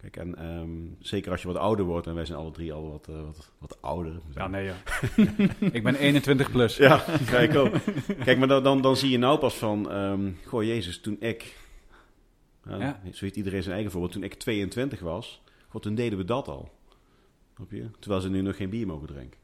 [0.00, 2.90] Kijk, en ehm, zeker als je wat ouder wordt, en wij zijn alle drie al
[2.90, 4.20] wat, eh, wat, wat ouder.
[4.34, 4.76] Ja, nee joh.
[5.72, 6.76] ik ben 21 plus.
[6.76, 7.72] Ja, kijk ook.
[8.24, 9.90] Kijk, maar dan, dan, dan zie je nou pas van...
[9.90, 11.56] ehm goh, Jezus, toen ik...
[12.64, 13.00] Ja, Ja.
[13.12, 14.12] Zo heeft iedereen zijn eigen voorbeeld.
[14.12, 16.70] Toen ik 22 was, god, toen deden we dat al.
[17.68, 17.86] Je?
[17.98, 19.39] Terwijl ze nu nog geen bier mogen drinken.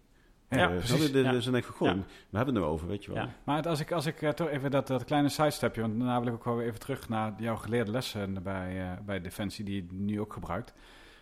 [0.49, 1.13] Ja, precies.
[1.13, 1.31] Dus Ja.
[1.33, 1.95] dan denk ik van, goh, Ja.
[2.31, 3.23] we hebben het er over, weet je wel.
[3.23, 3.31] Ja.
[3.45, 6.19] Maar het- als ik, als ik eh, toch even dat, dat kleine sidestepje, want daarna
[6.19, 9.75] wil ik ook wel even terug naar jouw geleerde lessen bij, eh, bij Defensie, die
[9.77, 10.75] je nu ook gebruikt.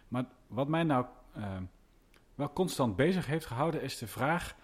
[0.09, 1.43] Maar wat mij nou eh,
[2.35, 4.55] wel constant bezig heeft gehouden, is de vraag: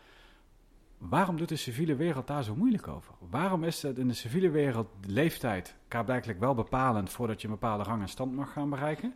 [0.99, 3.15] waarom doet de civiele wereld daar zo moeilijk over?
[3.31, 7.55] Waarom is het in de civiele wereld de leeftijd blijkbaar wel bepalend voordat je een
[7.55, 9.15] bepaalde rang en stand mag gaan bereiken?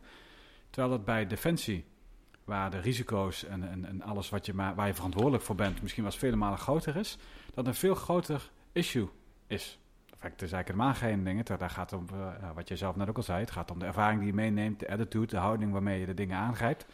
[0.70, 1.84] Terwijl dat bij defensie,
[2.44, 5.82] waar de risico's en, en, en alles wat je maar, waar je verantwoordelijk voor bent,
[5.82, 7.18] misschien wel eens vele malen groter is,
[7.54, 9.08] dat een veel groter issue
[9.46, 9.78] is.
[10.18, 11.44] Het is eigenlijk geen dingen.
[11.44, 13.78] Daar gaat het om, uh, wat je zelf net ook al zei, het gaat om
[13.78, 16.86] de ervaring die je meeneemt, de attitude, de houding waarmee je de dingen aangrijpt.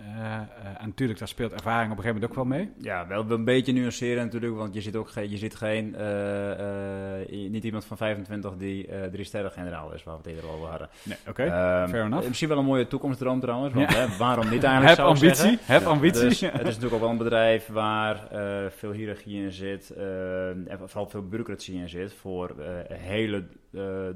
[0.00, 0.40] Uh, uh,
[0.78, 2.72] en natuurlijk, daar speelt ervaring op een gegeven moment ook wel mee.
[2.80, 7.50] Ja, wel een beetje nuanceren natuurlijk, want je zit ook geen, je zit geen uh,
[7.50, 10.88] niet iemand van 25 die drie sterren generaal is, waar we het eerder over hadden.
[11.02, 11.46] Nee, oké, okay.
[11.46, 12.26] Ehm, fair enough.
[12.26, 13.98] Misschien wel een mooie toekomstdroom trouwens, want ja.
[13.98, 15.74] hè, waarom niet eigenlijk Heb ambitie, zeggen.
[15.74, 16.28] heb ambitie.
[16.28, 18.28] Dus, het is natuurlijk ook wel een bedrijf waar
[18.70, 22.54] veel hiërarchie in zit, en vooral veel bureaucratie in zit, voor
[22.88, 23.44] hele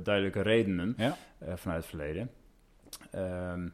[0.03, 1.17] duidelijke redenen ja.
[1.55, 2.31] vanuit het verleden.
[3.15, 3.73] Um,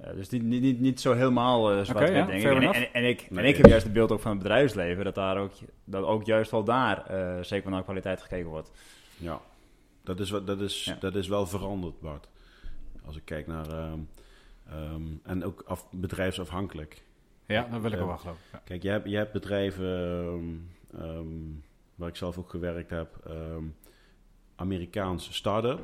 [0.00, 2.48] uh, dus niet, niet, niet zo helemaal uh, zwart okay, ja, denk ik.
[2.48, 3.30] En, en, en, ik.
[3.30, 5.52] Nee, en ik heb juist het beeld ook van het bedrijfsleven, dat daar ook,
[5.84, 8.70] dat ook juist wel daar uh, zeker naar kwaliteit gekeken wordt.
[9.16, 9.40] Ja,
[10.04, 10.96] dat is, dat is, Ja.
[11.00, 12.28] dat is wel veranderd, Bart.
[13.04, 13.68] Als ik kijk naar...
[13.68, 13.98] ehm,
[14.68, 17.02] ehm, en ook af, bedrijfsafhankelijk.
[17.46, 18.42] Ja, dat wil ik ook wel geloven.
[18.52, 18.60] Ja.
[18.64, 21.26] Kijk, je hebt, je hebt bedrijven ehm,
[21.94, 23.16] waar ik zelf ook gewerkt heb.
[23.26, 23.64] ehm
[24.56, 25.80] Amerikaans start-up.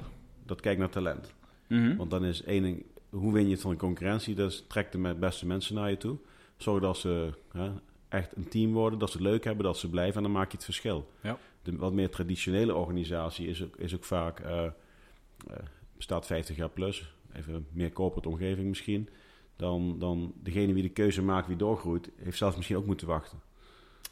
[0.47, 1.35] Dat kijkt naar talent.
[1.66, 1.97] Mhm.
[1.97, 4.35] Want dan is één ding, hoe win je het van de concurrentie?
[4.35, 6.16] Dus trek de beste mensen naar je toe.
[6.57, 7.71] Zorg dat ze hè,
[8.09, 10.51] echt een team worden, dat ze het leuk hebben, dat ze blijven en dan maak
[10.51, 11.09] je het verschil.
[11.23, 11.38] Ja.
[11.62, 14.73] De wat meer traditionele organisatie is ook, is ook vaak, eh, eh,
[15.97, 19.09] bestaat 50 jaar plus, even meer corporate omgeving misschien.
[19.57, 23.40] Dan, dan degene wie de keuze maakt wie doorgroeit, heeft zelfs misschien ook moeten wachten.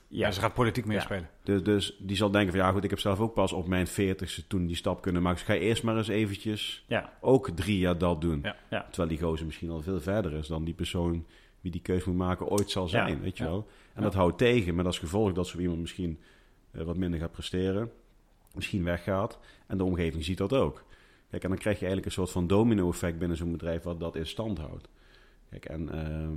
[0.09, 0.91] Ja, ze gaat politiek Ja.
[0.93, 1.29] meespelen.
[1.43, 3.87] Dus, dus die zal denken van ja goed, ik heb zelf ook pas op mijn
[3.89, 5.39] 40ste toen die stap kunnen maken.
[5.39, 8.41] Dus ik ga eerst maar eens eventjes Ja, ook drie jaar dat doen.
[8.43, 8.57] Ja.
[8.71, 8.87] Ja.
[8.91, 11.27] Terwijl die gozer misschien al veel verder is dan die persoon
[11.61, 13.21] wie die keuze moet maken ooit zal zijn, Ja.
[13.21, 13.51] weet je Ja.
[13.51, 13.67] wel.
[13.69, 14.01] En Ja.
[14.03, 16.19] dat houdt tegen, met als gevolg dat zo iemand misschien
[16.71, 17.91] eh, wat minder gaat presteren,
[18.55, 20.85] misschien weggaat en de omgeving ziet dat ook.
[21.31, 24.17] Kijk, en dan krijg je eigenlijk een soort van domino-effect binnen zo'n bedrijf wat dat
[24.17, 24.89] in stand houdt.
[25.51, 26.37] Kijk, en ehm,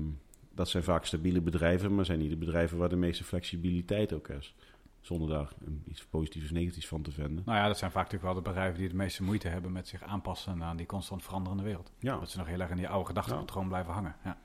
[0.51, 4.27] dat zijn vaak stabiele bedrijven, maar zijn niet de bedrijven waar de meeste flexibiliteit ook
[4.27, 4.55] is.
[5.01, 7.43] Zonder daar een, iets positiefs of negatiefs van te vinden.
[7.45, 9.87] Nou ja, dat zijn vaak natuurlijk wel de bedrijven die het meeste moeite hebben met
[9.87, 11.91] zich aanpassen aan die constant veranderende wereld.
[11.99, 14.15] Ja, Dat ze nog heel erg in die oude gedachtepatroon blijven hangen.
[14.23, 14.37] Ja.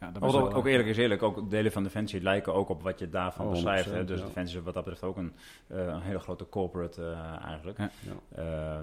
[0.00, 2.54] Ja, dat ook, is wel, ook, ook eerlijk is eerlijk, ook delen van Defensie lijken
[2.54, 3.90] ook op wat je daarvan Oh, beschrijft.
[3.90, 4.02] Hè?
[4.02, 4.26] 100%, Dus ja.
[4.26, 5.32] Defensie is wat dat betreft ook een,
[5.66, 7.78] eh, een hele grote corporate eh, eigenlijk.
[7.78, 7.88] Ja.
[8.34, 8.80] Eh,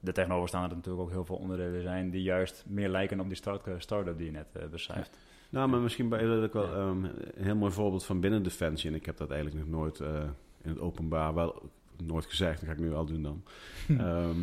[0.00, 3.26] de tegenover staan er natuurlijk ook heel veel onderdelen zijn die juist meer lijken op
[3.26, 5.18] die start- start-up die je net eh, beschrijft.
[5.54, 8.90] Nou, maar misschien bij dat ook wel ehm, een heel mooi voorbeeld van binnen Defensie.
[8.90, 10.22] En ik heb dat eigenlijk nog nooit eh,
[10.62, 11.70] in het openbaar, wel
[12.02, 12.58] nooit gezegd.
[12.60, 13.42] Dat ga ik nu wel doen dan.
[13.98, 14.38] Ehm,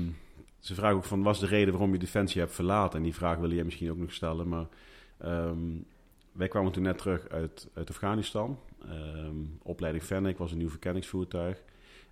[0.59, 2.97] ze vragen ook van, wat is de reden waarom je Defensie hebt verlaten?
[2.97, 4.47] En die vraag wil jij misschien ook nog stellen.
[4.47, 4.67] Maar
[5.17, 5.57] ehm,
[6.31, 8.59] wij kwamen toen net terug uit, uit Afghanistan.
[9.61, 11.63] Opleiding Fennec was een nieuw verkenningsvoertuig.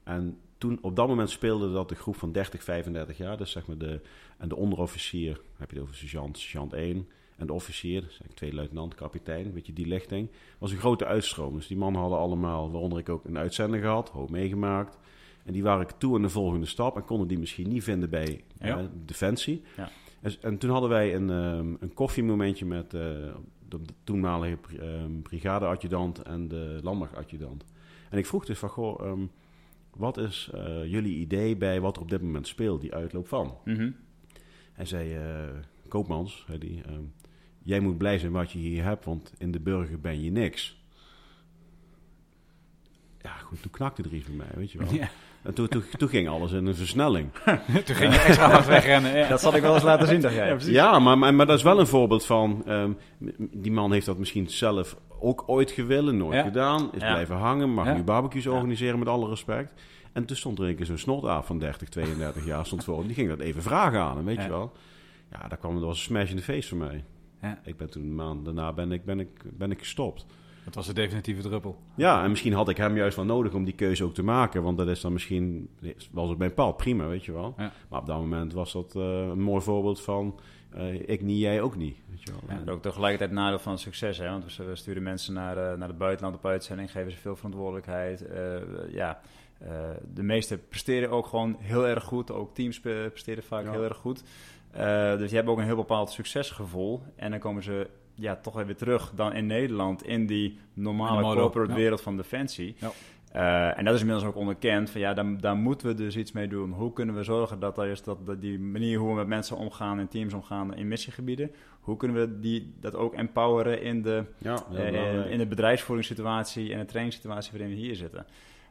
[0.04, 3.38] En toen, op dat moment speelde dat de groep van 30, 35 jaar.
[3.38, 4.02] Dus zeg maar de,
[4.38, 7.08] en de onderofficier, heb je het over sergeant, sergeant 1.
[7.39, 10.30] En de officier, twee luitenant, kapitein, weet je, die lichting.
[10.58, 11.56] was een grote uitstroom.
[11.56, 14.97] Dus die mannen hadden allemaal, waaronder ik ook een uitzender gehad, hoop meegemaakt.
[15.45, 18.43] En die waren toe aan de volgende stap en konden die misschien niet vinden bij
[18.60, 18.78] Ja.
[18.80, 19.62] eh, Defensie.
[19.78, 19.89] Ja.
[20.21, 23.34] En, en toen hadden wij een, ehm, een koffiemomentje met eh, de,
[23.67, 27.65] de toenmalige ehm, brigadeadjudant en de landmachtadjudant.
[28.10, 29.25] En ik vroeg dus van, goh, ehm,
[29.95, 33.58] wat is eh, jullie idee bij wat er op dit moment speelt, die uitloop van?
[33.65, 33.91] Mhm.
[34.73, 35.17] Hij zei,
[35.88, 36.82] Koopmans, zei die,
[37.63, 40.78] jij moet blij zijn wat je hier hebt, want in de burger ben je niks.
[43.22, 44.93] Ja, goed, toen knakte er iets bij mij, weet je wel.
[44.93, 45.10] Ja.
[45.41, 47.30] En toen, toen, toen ging alles in een versnelling.
[47.86, 49.17] Toen ging je extra hard wegrennen.
[49.17, 49.28] Ja.
[49.28, 50.58] Dat zal ik wel eens laten zien, dacht jij.
[50.60, 52.62] Ja, maar, maar, maar dat is wel een voorbeeld van...
[52.65, 52.91] ehm,
[53.52, 56.43] die man heeft dat misschien zelf ook ooit gewillen, nooit Ja.
[56.43, 56.89] gedaan.
[56.93, 57.12] Is Ja.
[57.12, 57.93] blijven hangen, mag Ja.
[57.93, 58.52] nu barbecues Ja.
[58.52, 59.82] organiseren met alle respect.
[60.13, 62.98] En toen stond er een keer zo'n snotaaf van 30, 32 jaar stond voor.
[62.98, 63.06] hem.
[63.06, 64.43] Die ging dat even vragen aan hem, weet Ja.
[64.43, 64.72] je wel.
[65.32, 67.04] Ja, daar kwam, dat was een smash in de face voor mij.
[67.41, 67.60] Ja.
[67.63, 70.25] Ik ben toen een maand daarna ben ik, ben ik, ben ik gestopt.
[70.65, 71.78] Dat was de definitieve druppel.
[71.95, 74.63] Ja, en misschien had ik hem juist wel nodig om die keuze ook te maken.
[74.63, 75.69] Want dat is dan misschien,
[76.12, 77.54] was het mijn pad, prima, weet je wel.
[77.58, 77.71] Ja.
[77.89, 80.39] Maar op dat moment was dat eh, een mooi voorbeeld van...
[80.69, 82.39] eh, ik niet, jij ook niet, weet je wel.
[82.47, 82.62] Ja.
[82.62, 84.30] En ook tegelijkertijd nadeel van succes, hè?
[84.30, 88.21] want we sturen mensen naar, eh, naar het buitenland op uitzending, geven ze veel verantwoordelijkheid.
[88.28, 88.56] Eh,
[88.91, 89.19] ja,
[89.58, 89.69] eh,
[90.13, 93.71] de meesten presteren ook gewoon heel erg goed, ook teams pre- presteren vaak Ja.
[93.71, 94.23] heel erg goed.
[94.72, 97.02] Eh, dus je hebt ook een heel bepaald succesgevoel.
[97.16, 101.40] En dan komen ze ja, toch weer terug dan in Nederland in die normale In
[101.40, 101.78] corporate ja.
[101.78, 102.76] wereld van Defensie.
[102.80, 102.92] Ja.
[103.36, 104.90] Uh, en dat is inmiddels ook onderkend.
[104.90, 106.72] Van ja, daar, daar moeten we dus iets mee doen.
[106.72, 109.58] Hoe kunnen we zorgen dat, er is dat, dat die manier hoe we met mensen
[109.58, 114.24] omgaan, in teams omgaan, in missiegebieden, hoe kunnen we die, dat ook empoweren in de,
[114.38, 118.26] Ja, eh, in, in de bedrijfsvoeringssituatie en de trainingssituatie waarin we hier zitten.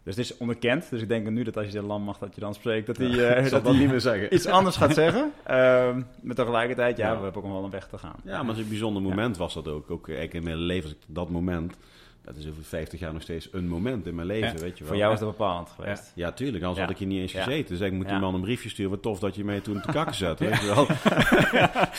[0.08, 0.90] Dus het is onderkend.
[0.90, 2.96] Dus ik denk nu dat als je de land mag dat je dan spreekt, dat
[2.96, 4.34] hij zal dat niet meer zeggen.
[4.34, 5.32] iets anders gaat zeggen.
[5.44, 7.16] Ehm maar tegelijkertijd, ja, Ja.
[7.16, 8.16] we hebben ook nog wel een weg te gaan.
[8.24, 9.90] Ja, maar het is een bijzonder moment was dat ook.
[9.90, 11.74] Ook eigenlijk in mijn leven, dat moment,
[12.28, 14.84] dat is over 50 jaar nog steeds een moment in mijn leven, Ja, weet je
[14.84, 14.88] wel.
[14.88, 16.12] Voor jou is dat bepalend geweest.
[16.14, 16.64] Ja, tuurlijk.
[16.64, 17.78] Anders had ik hier niet eens gezeten.
[17.78, 18.90] Dus ik moet die man een briefje sturen.
[18.90, 20.38] Wat tof dat je mij toen te kakken zet.
[20.38, 20.86] Weet je wel.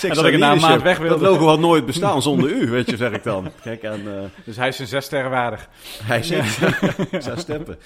[0.02, 1.24] En dat ik na een maand weg Dat wilde.
[1.24, 3.52] logo had nooit bestaan zonder u, weet je, zeg ik dan.
[3.62, 5.70] Kijk, en eh, Dus hij is zijn zes sterren waardig.
[6.04, 6.46] hij zit
[7.24, 7.78] zes steppen.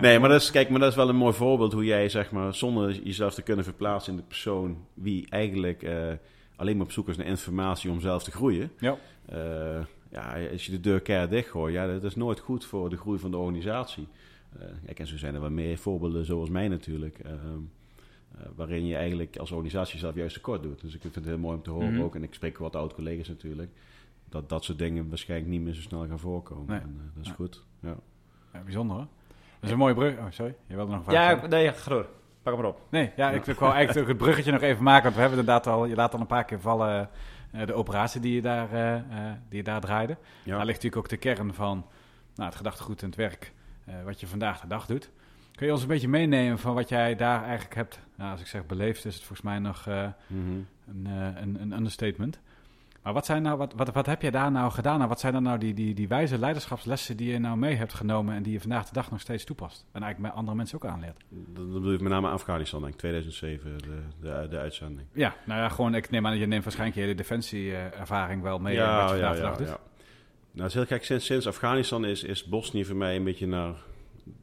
[0.00, 2.30] nee, maar dat, is, kijk, maar dat is wel een mooi voorbeeld hoe jij, zeg
[2.30, 5.92] maar, zonder jezelf te kunnen verplaatsen in de persoon wie eigenlijk eh,
[6.56, 8.72] alleen maar op zoek is naar informatie om zelf te groeien.
[8.78, 8.96] Ja.
[9.28, 9.38] Eh,
[10.10, 13.18] ja, als je de deur keihard dichtgooit, ja, dat is nooit goed voor de groei
[13.18, 14.08] van de organisatie.
[14.58, 17.18] Eh, kijk, en zo zijn er wel meer voorbeelden zoals mij natuurlijk.
[17.18, 17.34] ehm,
[18.38, 20.80] eh, waarin je eigenlijk als organisatie jezelf juist tekort doet.
[20.80, 22.02] Dus ik vind het heel mooi om te horen Mhm.
[22.02, 22.14] ook.
[22.14, 23.70] En ik spreek wat oud-collega's natuurlijk.
[24.28, 26.66] Dat dat soort dingen waarschijnlijk niet meer zo snel gaan voorkomen.
[26.66, 26.78] Nee.
[26.80, 27.34] En, eh, dat is Ja.
[27.34, 27.64] goed.
[27.80, 27.96] Ja.
[28.52, 29.06] Ja, bijzonder hoor.
[29.36, 30.18] Dat is een mooie brug.
[30.18, 30.54] Oh, sorry.
[30.66, 31.50] Je wilde nog een vraag Ja, stellen?
[31.50, 32.06] nee, ga door.
[32.42, 32.80] Pak hem maar op.
[32.90, 35.02] Nee, ja, ik, ik wou eigenlijk het bruggetje nog even maken.
[35.02, 37.08] Want we hebben inderdaad al, je laat al een paar keer vallen
[37.66, 39.02] de operatie die je daar, eh, eh,
[39.48, 40.16] die je daar draaide.
[40.42, 40.56] Ja.
[40.56, 41.86] Daar ligt natuurlijk ook de kern van
[42.34, 43.52] nou, het gedachtegoed en het werk
[43.84, 45.10] eh, wat je vandaag de dag doet.
[45.54, 48.46] Kun je ons een beetje meenemen van wat jij daar eigenlijk hebt, nou, als ik
[48.46, 50.40] zeg beleefd, is het volgens mij nog eh, Mhm.
[50.88, 52.40] een, eh, een, een understatement.
[53.02, 54.96] Maar wat, zijn nou, wat, wat, wat heb jij daar nou gedaan?
[54.96, 57.94] Nou, wat zijn dan nou die, die, die wijze leiderschapslessen die je nou mee hebt
[57.94, 59.86] genomen en die je vandaag de dag nog steeds toepast?
[59.92, 61.16] En eigenlijk met andere mensen ook aanleert?
[61.28, 62.98] Dat, dat bedoel ik met name Afghanistan, denk ik.
[62.98, 63.84] 2007, de,
[64.20, 65.06] de, de uitzending.
[65.12, 68.80] Ja, nou ja, gewoon, ik neem aan, je neemt waarschijnlijk je hele defensie-ervaring wel mee.
[68.80, 69.66] eh, wat je vandaag de dag doet.
[69.66, 69.78] Nou,
[70.52, 71.04] dat is heel gek.
[71.04, 73.74] Sinds, sinds Afghanistan is, is Bosnië voor mij een beetje naar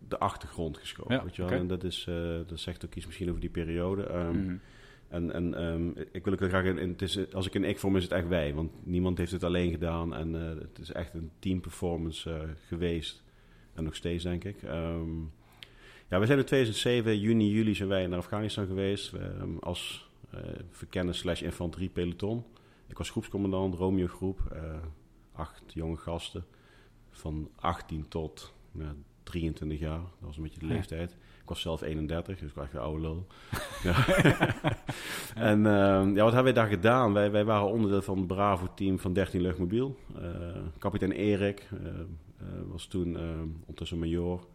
[0.07, 1.15] de achtergrond geschoven.
[1.15, 1.51] Ja, weet je wel?
[1.59, 2.15] En dat, is, eh,
[2.47, 4.29] dat zegt ook iets misschien over die periode.
[4.31, 4.55] Mhm.
[5.07, 7.79] En, en ehm, ik wil heel graag, in, in- het is, als ik een ik
[7.79, 8.53] vorm, is het echt wij.
[8.53, 10.13] Want niemand heeft het alleen gedaan.
[10.15, 13.23] En eh, het is echt een team performance eh, geweest.
[13.73, 14.63] En nog steeds, denk ik.
[14.63, 15.19] Ehm,
[16.09, 19.13] ja, we zijn in 2007, juni, juli, zijn wij naar Afghanistan geweest.
[19.13, 20.39] ehm, als eh
[20.71, 22.43] verkenner slash infanterie peloton.
[22.87, 24.57] Ik was groepscommandant, Romeo groep.
[25.31, 26.45] acht jonge gasten.
[27.11, 29.99] Van 18 tot nou, 23 jaar.
[29.99, 31.17] Dat was een beetje de leeftijd.
[31.45, 33.27] Ik was zelf 31, dus ik was echt een oude lul.
[33.83, 34.05] ja.
[35.51, 37.13] en ehm, ja, wat hebben wij daar gedaan?
[37.13, 39.97] Wij, wij waren onderdeel van het Bravo-team van 13 Luchtmobiel.
[40.15, 40.21] Eh,
[40.79, 41.87] kapitein Erik eh,
[42.45, 43.23] eh, was toen eh,
[43.59, 44.47] ondertussen major.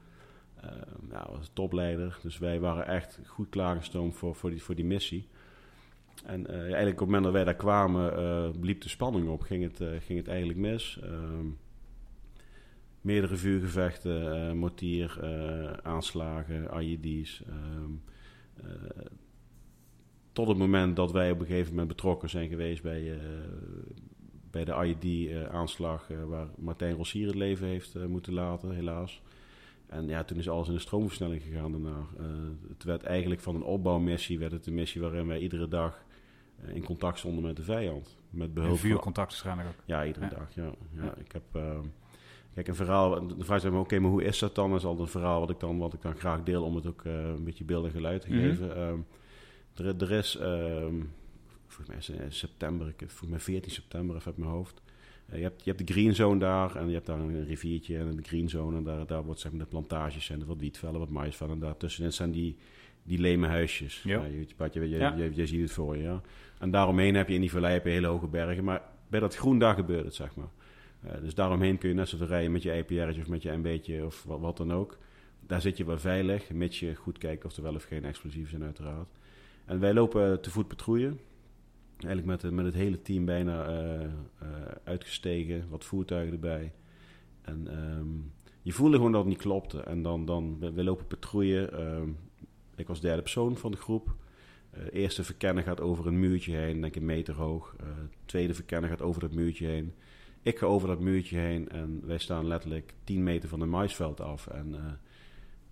[0.61, 0.71] Eh,
[1.11, 2.19] ja, was topleider.
[2.23, 5.29] Dus wij waren echt goed klaargestoomd voor, voor, die, voor die missie.
[6.25, 9.43] En eigenlijk op het moment dat wij daar kwamen, liep de spanning op.
[9.43, 11.01] Ging het, ging het eigenlijk mis.
[13.01, 17.43] Meerdere vuurgevechten, eh, mortier, eh, aanslagen, IED's.
[17.47, 17.91] ehm,
[18.67, 19.07] eh,
[20.33, 23.19] tot het moment dat wij op een gegeven moment betrokken zijn geweest bij,
[24.51, 26.09] bij de IED-aanslag...
[26.29, 29.23] waar Martijn Rossier het leven heeft moeten laten, helaas.
[29.87, 32.07] En ja, toen is alles in de stroomversnelling gegaan daarna.
[32.69, 34.39] Het werd eigenlijk van een opbouwmissie...
[34.39, 36.05] werd het een missie waarin wij iedere dag
[36.67, 38.19] in contact stonden met de vijand.
[38.31, 39.83] Met En behulp van vuurcontact waarschijnlijk ook.
[39.85, 40.31] ja, iedere Ja.
[40.31, 40.55] dag.
[40.55, 40.65] Ja.
[40.95, 41.15] Ja, Ja.
[41.17, 41.85] Ik heb, ehm,
[42.63, 43.27] kijk, een verhaal.
[43.27, 44.71] De vraag is, oké, maar hoe is dat dan?
[44.71, 46.87] Dat is altijd een verhaal wat ik dan, wat ik dan graag deel om het
[46.87, 48.39] ook eh, een beetje beeld en geluid te Mhm.
[48.41, 48.77] geven.
[48.77, 48.99] Ehm,
[49.75, 50.95] er, er is, ehm,
[51.67, 54.83] volgens mij is het in september, ik, volgens mij 14 september even uit mijn hoofd.
[55.27, 57.99] Eh, je, hebt, je hebt de green zone daar en je hebt daar een riviertje
[57.99, 58.77] en de green zone.
[58.77, 61.57] En daar, daar wordt zeg maar de plantages zijn, er wat wietvelden, wat maïsvelden.
[61.57, 62.57] En daartussenin zijn die,
[63.03, 64.03] die leme huisjes.
[64.03, 64.25] Ja.
[64.25, 65.15] Je, je, je, Ja.
[65.17, 66.21] je, je ziet het voor je, ja.
[66.59, 68.65] En daaromheen heb je in die vallei heb je hele hoge bergen.
[68.65, 70.49] Maar bij dat groen, daar gebeurt het, zeg maar.
[71.03, 74.05] Eh, dus daaromheen kun je net zoveel rijden met je IPR'tje of met je MB'tje
[74.07, 74.99] of wat, dan ook.
[75.47, 78.51] Daar zit je wel veilig, mits je goed kijkt of er wel of geen explosieven
[78.51, 79.09] zijn, uiteraard.
[79.65, 81.15] En wij lopen te voet patrouille.
[81.97, 84.11] Eigenlijk met, de- met het hele team bijna eh, eh,
[84.85, 86.73] uitgestegen, wat voertuigen erbij.
[87.43, 88.07] En ehm,
[88.63, 89.81] je voelde gewoon dat het niet klopte.
[89.81, 91.67] En dan, dan we, we lopen patrouille.
[91.69, 92.09] ehm,
[92.77, 94.15] ik was derde persoon van de groep.
[94.71, 97.75] Eh, eerste verkenner gaat over een muurtje heen, denk ik een meter hoog.
[97.81, 97.87] Eh,
[98.25, 99.93] tweede verkenner gaat over dat muurtje heen.
[100.43, 104.21] Ik ga over dat muurtje heen en wij staan letterlijk 10 meter van een maisveld
[104.21, 104.47] af.
[104.47, 104.81] En eh,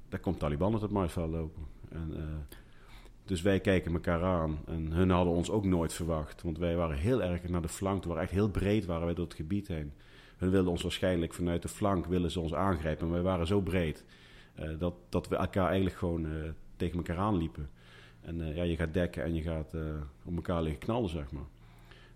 [0.09, 1.63] daar komt Taliban uit het maisveld lopen.
[1.89, 2.23] En, eh,
[3.25, 4.59] dus wij kijken elkaar aan.
[4.67, 6.43] En hun hadden ons ook nooit verwacht.
[6.43, 8.03] Want wij waren heel erg naar de flank.
[8.03, 9.93] We waren echt heel breed waren wij door het gebied heen.
[10.37, 13.07] Hun wilden ons waarschijnlijk vanuit de flank willen ze ons aangrijpen.
[13.07, 14.05] Maar wij waren zo breed
[14.55, 16.27] eh, dat, dat we elkaar eigenlijk gewoon
[16.77, 17.71] tegen elkaar aanliepen.
[18.21, 19.75] En ja, je gaat dekken en je gaat
[20.25, 21.47] op elkaar liggen knallen, zeg maar.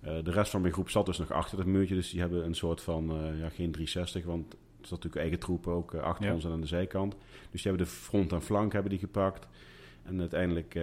[0.02, 1.94] Eh, de rest van mijn groep zat dus nog achter dat muurtje.
[1.94, 4.24] Dus die hebben een soort van, eh, ja, geen 360.
[4.24, 6.34] Want zat natuurlijk eigen troepen ook eh, achter Ja.
[6.34, 7.16] ons en aan de zijkant.
[7.50, 9.46] Dus die hebben de front en flank hebben die gepakt.
[10.02, 10.78] En uiteindelijk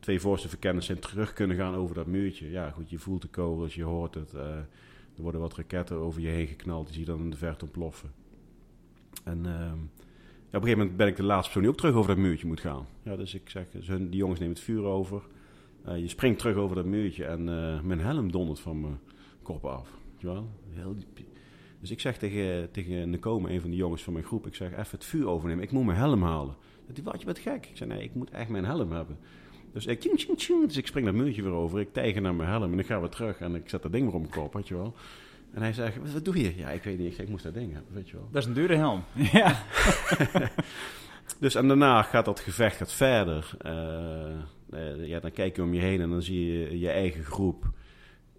[0.00, 2.50] twee voorste verkenners zijn terug kunnen gaan over dat muurtje.
[2.50, 4.32] Ja, goed, je voelt de kogels, je hoort het.
[4.32, 6.84] er worden wat raketten over je heen geknald.
[6.86, 8.10] Die zie je dan in de verte ontploffen.
[9.24, 9.78] En ehm, ja, op
[10.52, 12.60] een gegeven moment ben ik de laatste persoon die ook terug over dat muurtje moet
[12.60, 12.86] gaan.
[13.02, 15.22] Ja, dus ik zeg, dus hun, die jongens nemen het vuur over.
[15.86, 18.98] Eh, je springt terug over dat muurtje en eh, mijn helm dondert van mijn
[19.42, 19.88] kop af.
[20.20, 20.48] Wel?
[20.70, 21.26] Heel diep.
[21.80, 24.70] Dus ik zeg tegen, tegen Nicome, een van de jongens van mijn groep, ik zeg
[24.70, 25.64] even het vuur overnemen.
[25.64, 26.56] Ik moet mijn helm halen.
[26.92, 27.66] Die wat, je bent gek.
[27.66, 29.18] Ik zeg nee, ik moet echt mijn helm hebben.
[29.72, 30.66] Dus ik, tjing, tjing, tjing.
[30.66, 31.80] dus ik spring dat muurtje weer over.
[31.80, 34.04] Ik tijger naar mijn helm en ik ga weer terug en ik zet dat ding
[34.04, 34.94] weer op mijn kop, weet je wel.
[35.52, 36.56] En hij zegt, wat, wat doe je?
[36.56, 37.06] Ja, ik weet niet.
[37.06, 38.28] Ik, zeg, ik moest dat ding hebben, weet je wel.
[38.30, 39.04] Dat is een dure helm.
[39.32, 39.62] ja.
[41.40, 43.56] Dus en daarna gaat dat gevecht gaat verder.
[43.58, 47.24] Eh, eh, ja, dan kijk je om je heen en dan zie je je eigen
[47.24, 47.64] groep.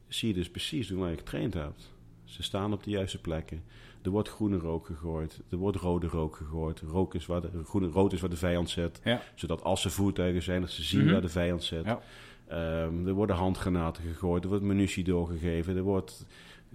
[0.08, 1.94] Zie je dus precies doen waar je getraind hebt.
[2.24, 3.64] Ze staan op de juiste plekken.
[4.02, 5.42] Er wordt groene rook gegooid.
[5.50, 6.80] Er wordt rode rook gegooid.
[6.80, 9.00] Rook is waar de, groene, rood is waar de vijand zit.
[9.04, 9.22] Ja.
[9.36, 11.12] Zodat als ze voertuigen zijn, dat ze zien Mhm.
[11.12, 11.86] waar de vijand zit.
[11.86, 12.00] Ja.
[12.48, 14.44] Ehm, er worden handgranaten gegooid.
[14.44, 15.76] Er wordt munitie doorgegeven.
[15.76, 16.26] Er wordt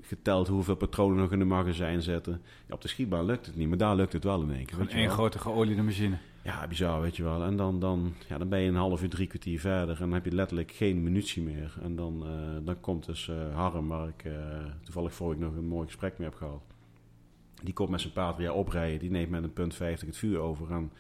[0.01, 2.43] geteld hoeveel patronen nog in de magazijn zitten.
[2.69, 4.79] Ja, op de schietbaan lukt het niet, maar daar lukt het wel in één keer.
[4.83, 6.17] Je één grote geoliede machine.
[6.43, 7.45] Ja, bizar, weet je wel.
[7.45, 10.13] En dan, dan, ja, dan ben je een half uur, drie kwartier verder en dan
[10.13, 11.75] heb je letterlijk geen munitie meer.
[11.83, 14.33] En dan, eh, dan komt dus eh, Harm, waar ik eh,
[14.83, 16.63] toevallig vorige week nog een mooi gesprek mee heb gehad.
[17.63, 20.71] Die komt met zijn patria oprijden, die neemt met een punt 50 het vuur over.
[20.71, 20.93] En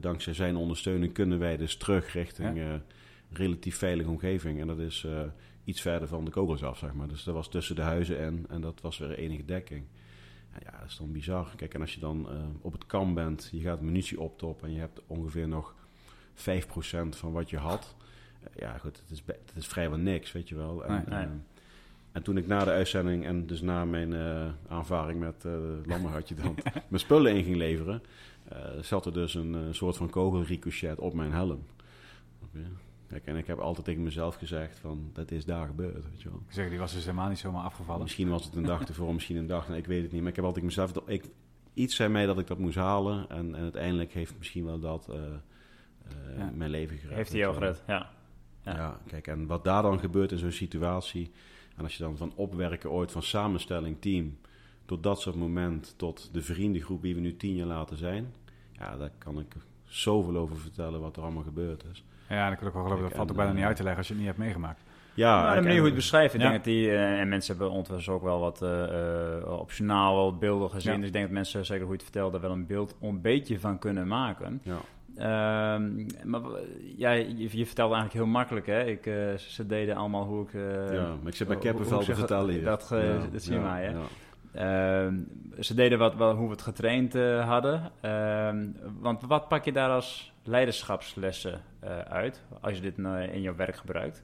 [0.00, 2.80] dankzij zijn ondersteuning kunnen wij dus terug richting
[3.32, 4.60] relatief veilige omgeving.
[4.60, 5.06] En dat is
[5.64, 7.08] iets verder van de kogels af, zeg maar.
[7.08, 9.84] Dus dat was tussen de huizen en, en dat was weer enige dekking.
[10.58, 11.52] Ja, dat is dan bizar.
[11.56, 14.74] Kijk, en als je dan eh, op het kamp bent, je gaat munitie optoppen en
[14.74, 15.74] je hebt ongeveer nog
[16.34, 17.94] 5% van wat je had.
[18.42, 20.84] Eh, ja, goed, het is, het is vrijwel niks, weet je wel.
[20.84, 21.24] En, Nee, nee.
[21.26, 21.30] eh,
[22.12, 25.52] en toen ik na de uitzending en dus na mijn eh, aanvaring met uh,
[25.84, 26.54] Lammerhartje dan
[26.88, 28.02] mijn spullen in ging leveren,
[28.80, 31.66] zat er dus een soort van kogelricochet op mijn helm.
[32.42, 32.58] Oké.
[33.12, 36.28] Kijk, en ik heb altijd tegen mezelf gezegd van, dat is daar gebeurd, weet je
[36.28, 36.42] wel.
[36.46, 38.02] Ik zeg, die was dus helemaal niet zomaar afgevallen.
[38.02, 40.20] Misschien was het een dag ervoor, misschien een dag, nou, ik weet het niet.
[40.20, 41.24] Maar ik heb altijd mezelf, ik,
[41.74, 43.28] iets zei mij dat ik dat moest halen.
[43.28, 46.50] En, en uiteindelijk heeft misschien wel dat eh, eh, Ja.
[46.54, 47.16] mijn leven gered.
[47.16, 47.60] Heeft hij jou wel.
[47.60, 47.82] gered?
[47.86, 48.10] Ja.
[48.64, 48.74] Ja.
[48.76, 49.00] Ja.
[49.06, 51.30] kijk, en wat daar dan gebeurt in zo'n situatie.
[51.76, 54.38] En als je dan van opwerken ooit, van samenstelling, team,
[54.84, 58.34] tot dat soort moment, tot de vriendengroep die we nu tien jaar later zijn.
[58.72, 62.04] Ja, daar kan ik zoveel over vertellen wat er allemaal gebeurd is.
[62.28, 63.04] Ja, dat kan ik wel geloven.
[63.04, 64.80] Dat valt ook bijna eh, niet uit te leggen als je het niet hebt meegemaakt.
[65.14, 66.46] Ja, maar de manier hoe je het beschrijft, ik Ja.
[66.48, 68.82] denk dat die, eh, en mensen hebben ondertussen ook wel wat eh,
[69.38, 70.92] eh, op journaal, wel beelden gezien.
[70.92, 70.98] Ja.
[70.98, 73.60] Dus ik denk dat mensen, zeker hoe je het vertelde, wel een beeld een beetje
[73.60, 74.60] van kunnen maken.
[74.62, 74.76] Ja.
[75.16, 76.40] Ehm, maar
[76.96, 78.84] ja, je, je vertelde eigenlijk heel makkelijk, hè?
[78.84, 80.54] Ik, eh, ze deden allemaal hoe ik...
[80.54, 82.64] eh, ja, maar ik zit bij hoe- Keppenvel hoe te vertellen hier.
[82.64, 82.88] Dat,
[83.32, 83.92] dat zie je ja, maar, hè?
[84.52, 85.20] Ehm,
[85.60, 87.92] ze deden wat, wat, hoe we het getraind eh, hadden.
[88.00, 88.68] Ehm,
[89.00, 93.54] want wat pak je daar als leiderschapslessen eh, uit, als je dit eh, in jouw
[93.54, 94.22] werk gebruikt?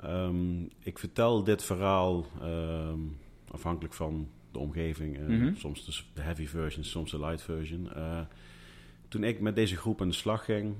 [0.00, 2.26] Ehm, ik vertel dit verhaal
[3.50, 5.18] afhankelijk van de omgeving.
[5.18, 5.54] Mhm.
[5.54, 7.88] Soms de heavy version, soms de light version.
[9.08, 10.74] Toen ik met deze groep aan de slag ging,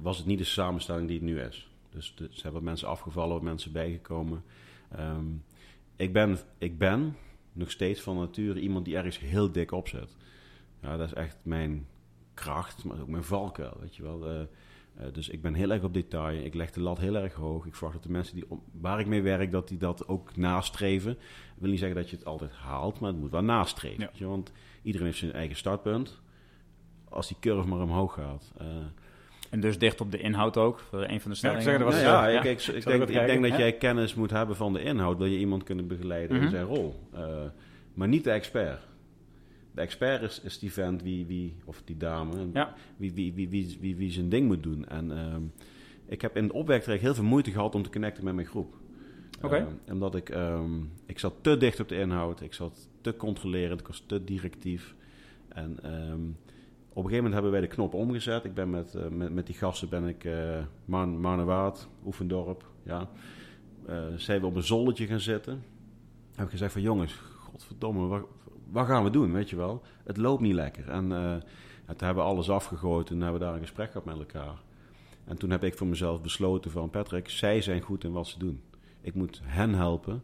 [0.00, 1.70] was het niet de samenstelling die het nu is.
[1.90, 4.42] Dus er zijn wat mensen afgevallen, mensen bijgekomen.
[4.90, 5.26] Ehm,
[5.96, 7.16] ik, ben, ik ben
[7.58, 10.16] nog steeds van nature iemand die ergens heel dik op zit.
[10.82, 11.86] Ja, dat is echt mijn
[12.34, 14.26] kracht, maar ook mijn valkuil, weet je wel.
[14.28, 16.44] Eh, eh, dus ik ben heel erg op detail.
[16.44, 17.66] Ik leg de lat heel erg hoog.
[17.66, 20.36] Ik verwacht dat de mensen die om- waar ik mee werk, dat die dat ook
[20.36, 21.12] nastreven.
[21.12, 21.18] Ik
[21.58, 24.00] wil niet zeggen dat je het altijd haalt, maar het moet wel nastreven.
[24.00, 24.06] Ja.
[24.06, 26.20] weet je, Want iedereen heeft zijn eigen startpunt.
[27.08, 28.52] Als die curve maar omhoog gaat.
[28.58, 28.66] eh,
[29.50, 31.84] En dus dicht op de inhoud ook, voor een van de stellingen.
[31.84, 32.38] was- nou ja, Ja.
[32.42, 33.58] ik, ik, ik ik denk, ik dat Ja.
[33.58, 35.18] jij kennis moet hebben van de inhoud.
[35.18, 36.44] Wil je iemand kunnen begeleiden Mhm.
[36.44, 36.94] in zijn rol.
[37.12, 37.20] Eh,
[37.94, 38.80] maar niet de expert.
[39.72, 42.74] De expert is, is die vent wie, wie, of die dame, Ja.
[42.96, 44.86] wie, wie, wie, wie, wie, wie zijn ding moet doen.
[44.88, 45.42] En ehm,
[46.06, 48.74] ik heb in het opwerktraject heel veel moeite gehad om te connecten met mijn groep.
[49.42, 49.56] Oké.
[49.56, 50.70] Eh, omdat ik, ehm,
[51.06, 52.40] ik zat te dicht op de inhoud.
[52.40, 53.80] Ik zat te controlerend.
[53.80, 54.94] Ik was te directief.
[55.48, 56.20] En ehm,
[56.98, 58.44] op een gegeven moment hebben wij de knop omgezet.
[58.44, 63.08] Ik ben met, eh, met, met die gasten ben ik uh, Mar Marnewaard, Oefendorp, ja.
[63.86, 65.62] Eh, zijn we op een zolletje gaan zitten.
[66.34, 68.26] Heb ik gezegd van jongens, godverdomme, wat,
[68.70, 69.82] wat gaan we doen, weet je wel?
[70.04, 70.88] Het loopt niet lekker.
[70.88, 71.32] En eh,
[71.88, 74.62] en toen hebben we alles afgegooid en hebben we daar een gesprek gehad met elkaar.
[75.24, 78.38] En toen heb ik voor mezelf besloten van Patrick, zij zijn goed in wat ze
[78.38, 78.62] doen.
[79.00, 80.22] Ik moet hen helpen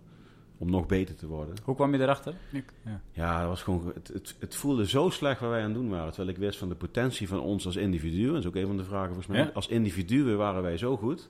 [0.58, 1.54] om nog beter te worden.
[1.64, 2.34] Hoe kwam je erachter?
[2.52, 3.00] Ik, ja.
[3.12, 5.88] Ja, het, was gewoon, het, het, het voelde zo slecht wat wij aan het doen
[5.88, 6.12] waren.
[6.12, 8.26] Terwijl ik wist van de potentie van ons als individu.
[8.26, 9.38] Dat is ook een van de vragen volgens mij.
[9.38, 9.50] Ja.
[9.54, 11.28] Als individuen waren wij zo goed.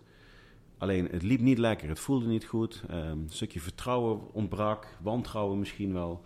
[0.78, 1.88] Alleen het liep niet lekker.
[1.88, 2.82] Het voelde niet goed.
[2.88, 4.86] Ehm, een stukje vertrouwen ontbrak.
[5.02, 6.22] Wantrouwen misschien wel.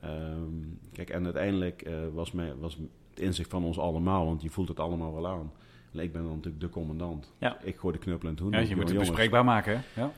[0.00, 0.52] Ehm,
[0.92, 4.68] kijk, en uiteindelijk uh, was, mij, was het inzicht van ons allemaal, want je voelt
[4.68, 5.52] het allemaal wel aan.
[5.92, 7.32] En ik ben dan natuurlijk de commandant.
[7.38, 7.60] Ja.
[7.62, 8.52] Ik gooi de knuppel in het hoen.
[8.52, 10.00] Ja, je moet het bespreekbaar maken, hè?
[10.00, 10.12] Ja.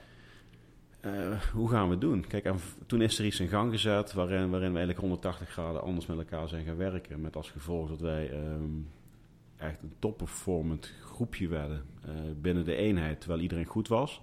[1.06, 2.26] Uh, hoe gaan we het doen?
[2.26, 5.82] Kijk, en toen is er iets in gang gezet waarin, waarin we eigenlijk 180 graden
[5.82, 7.20] anders met elkaar zijn gaan werken.
[7.20, 8.88] Met als gevolg dat wij um,
[9.56, 14.20] echt een top-performant groepje werden uh, binnen de eenheid, terwijl iedereen goed was.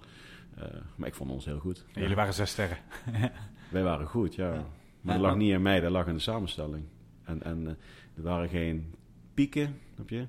[0.58, 0.64] Uh,
[0.96, 1.84] maar ik vond ons heel goed.
[1.92, 2.78] En jullie waren zes sterren.
[3.70, 4.52] wij waren goed, ja.
[4.52, 4.64] ja.
[5.00, 6.84] Maar dat lag niet aan mij, dat lag in de samenstelling.
[7.24, 7.66] En, en
[8.16, 8.94] er waren geen
[9.34, 10.26] pieken, heb je?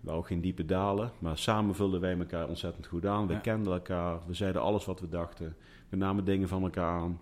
[0.00, 1.12] Waren ook geen diepe dalen.
[1.18, 3.26] Maar samen vulden wij elkaar ontzettend goed aan.
[3.26, 3.38] We ja.
[3.38, 5.56] kenden elkaar, we zeiden alles wat we dachten.
[5.88, 7.20] We namen dingen van elkaar aan.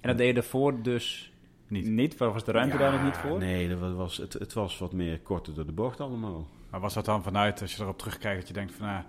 [0.00, 1.32] En dat deed je ervoor dus
[1.68, 1.86] niet?
[1.86, 2.16] Niet?
[2.16, 3.38] Was de ruimte ja, daar nog niet voor?
[3.38, 6.46] Nee, dat was, het, het was wat meer korter door de bocht allemaal.
[6.70, 8.86] Maar was dat dan vanuit, als je erop terugkijkt, dat je denkt van...
[8.86, 9.02] Nou,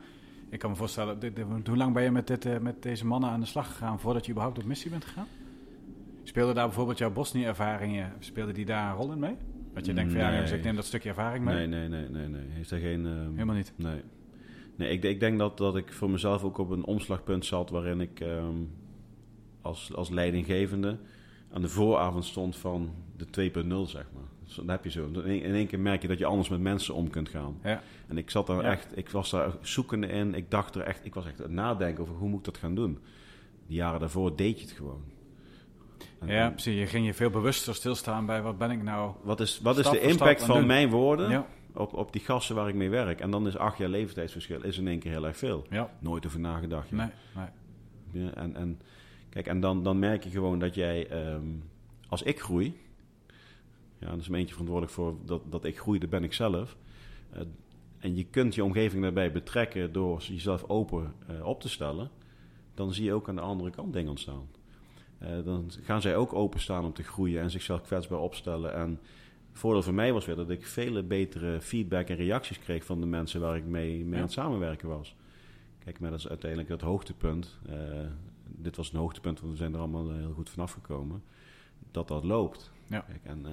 [0.50, 3.06] ik kan me voorstellen, dit, dit, hoe lang ben je met, dit, uh, met deze
[3.06, 4.00] mannen aan de slag gegaan...
[4.00, 5.28] voordat je überhaupt op missie bent gegaan?
[6.24, 9.36] Speelde daar bijvoorbeeld jouw Bosnië-ervaringen, speelde die daar een rol in mee?
[9.74, 11.56] Dat je denkt van ja, dus ik neem dat stukje ervaring mee?
[11.56, 12.28] Nee, nee, nee, nee.
[12.28, 12.48] nee.
[12.50, 13.06] Heeft er geen...
[13.06, 13.74] Um, Helemaal niet?
[13.76, 14.02] Nee.
[14.76, 17.70] Nee, ik, ik denk dat, dat ik voor mezelf ook op een omslagpunt zat...
[17.70, 18.70] waarin ik um,
[19.66, 20.98] als, als leidinggevende
[21.54, 24.24] aan de vooravond stond van de 2.0, zeg maar.
[24.44, 25.06] Dus dan heb je zo.
[25.24, 27.58] In één keer merk je dat je anders met mensen om kunt gaan.
[27.64, 27.82] Ja.
[28.08, 28.72] En ik zat daar Ja.
[28.72, 30.34] echt, ik was daar zoekende in.
[30.34, 32.58] Ik dacht er echt, ik was echt aan het nadenken over hoe moet ik dat
[32.58, 33.00] gaan doen.
[33.68, 35.04] Die jaren daarvoor deed je het gewoon.
[36.20, 36.80] En- Ja, precies.
[36.80, 39.14] Je ging je veel bewuster stilstaan bij wat ben ik nou...
[39.24, 40.66] Wat is, wat is de impact van doen.
[40.68, 43.20] mijn woorden Ja, op, op die gasten waar ik mee werk?
[43.20, 45.66] En dan is acht jaar leeftijdsverschil is in één keer heel erg veel.
[45.70, 45.90] ja.
[46.00, 46.92] Nooit over nagedacht.
[46.92, 48.24] Nee, nee.
[48.26, 48.80] Ja, en, en,
[49.36, 51.48] kijk, en dan, dan merk je gewoon dat jij, ehm,
[52.08, 52.78] als ik groei,
[54.00, 56.78] ja, dat is een eentje verantwoordelijk voor dat, dat ik groei, dat ben ik zelf.
[57.32, 57.42] Eh,
[58.00, 62.10] en je kunt je omgeving daarbij betrekken door jezelf open eh, op te stellen,
[62.74, 64.48] dan zie je ook aan de andere kant dingen ontstaan.
[65.18, 68.74] Eh, dan gaan zij ook openstaan om te groeien en zichzelf kwetsbaar opstellen.
[68.74, 68.90] En
[69.50, 73.00] het voordeel voor mij was weer dat ik vele betere feedback en reacties kreeg van
[73.00, 75.16] de mensen waar ik mee, mee aan het samenwerken was.
[75.80, 77.60] Kijk, maar dat is uiteindelijk het hoogtepunt.
[78.58, 81.24] Dit was een hoogtepunt, want we zijn er allemaal heel goed vanaf gekomen.
[81.92, 82.72] Dat dat loopt.
[82.88, 83.00] Ja.
[83.00, 83.52] Kijk, en, eh,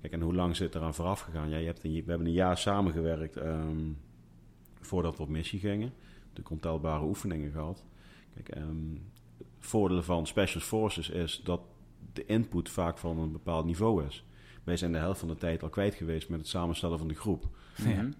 [0.00, 1.48] kijk, en hoe lang zit er aan vooraf gegaan?
[1.48, 3.92] Ja, je hebt een, we hebben een jaar samengewerkt ehm,
[4.80, 5.92] voordat we op missie gingen.
[6.32, 7.84] De ontelbare oefeningen gehad.
[8.34, 8.96] Kijk, ehm
[9.58, 11.60] voordelen van Special Forces is dat
[12.12, 14.24] de input vaak van een bepaald niveau is.
[14.64, 17.14] Wij zijn de helft van de tijd al kwijt geweest met het samenstellen van de
[17.14, 17.48] groep.
[17.78, 18.10] Mhm.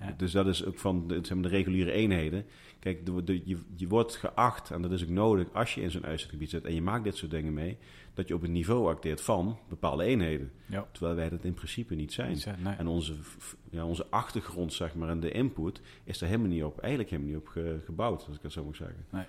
[0.00, 0.14] Ja.
[0.16, 2.44] Dus dat is ook van de, zeg maar, de reguliere eenheden.
[2.78, 5.90] Kijk, de, de- je, je wordt geacht, en dat is ook nodig als je in
[5.90, 7.76] zo'n uitzetgebied zit en je maakt dit soort dingen mee,
[8.14, 10.50] dat je op het niveau acteert van bepaalde eenheden.
[10.66, 10.86] Ja.
[10.92, 12.28] Terwijl wij dat in principe niet zijn.
[12.30, 12.74] Niet zo- nee.
[12.74, 13.14] En onze,
[13.70, 17.32] ja, onze achtergrond, zeg maar, en de input is er helemaal niet op, eigenlijk helemaal
[17.32, 19.04] niet op ge- gebouwd, als ik het zo moet zeggen.
[19.10, 19.24] Nee.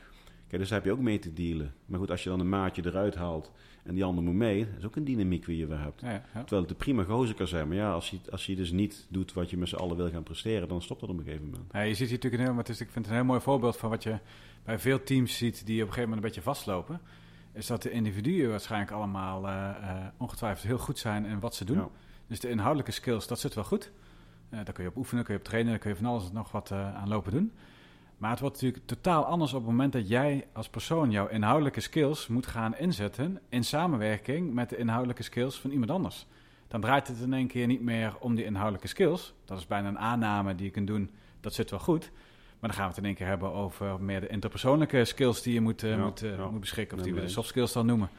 [0.47, 1.73] Kijk, dus daar heb je ook mee te dealen.
[1.85, 3.51] Maar goed, als je dan een maatje eruit haalt
[3.83, 6.01] en die ander moet mee, dat is ook een dynamiek die je weer hebt.
[6.01, 6.39] Ja, ja, ja.
[6.39, 7.67] Terwijl het een prima gozer kan zijn.
[7.67, 10.09] Maar ja, als je, als je dus niet doet wat je met z'n allen wil
[10.09, 11.71] gaan presteren, dan stopt dat op een gegeven moment.
[11.71, 13.41] Ja, je ziet hier natuurlijk een heel, het is, ik vind het een heel mooi
[13.41, 14.19] voorbeeld van wat je
[14.63, 17.01] bij veel teams ziet die op een gegeven moment een beetje vastlopen.
[17.53, 21.65] Is dat de individuen waarschijnlijk allemaal eh, eh, ongetwijfeld heel goed zijn in wat ze
[21.65, 21.77] doen.
[21.77, 21.89] Ja.
[22.27, 23.91] Dus de inhoudelijke skills, dat zit wel goed.
[24.49, 26.27] Eh daar kun je op oefenen, kun je op trainen, daar kun je van alles
[26.27, 27.51] en nog wat aan lopen doen.
[28.18, 31.82] Maar het wordt natuurlijk totaal anders op het moment dat jij als persoon jouw inhoudelijke
[31.82, 36.26] skills moet gaan inzetten in samenwerking met de inhoudelijke skills van iemand anders.
[36.68, 39.34] Dan draait het in één keer niet meer om die inhoudelijke skills.
[39.45, 41.11] Dat is bijna een aanname die je kunt doen,
[41.41, 42.11] dat zit wel goed.
[42.59, 45.53] Maar dan gaan we het in één keer hebben over meer de interpersoonlijke skills die
[45.53, 46.49] je moet, eh, Ja, moet, eh, ja.
[46.49, 46.97] moet beschikken.
[46.97, 48.09] Of die we de soft skills dan noemen.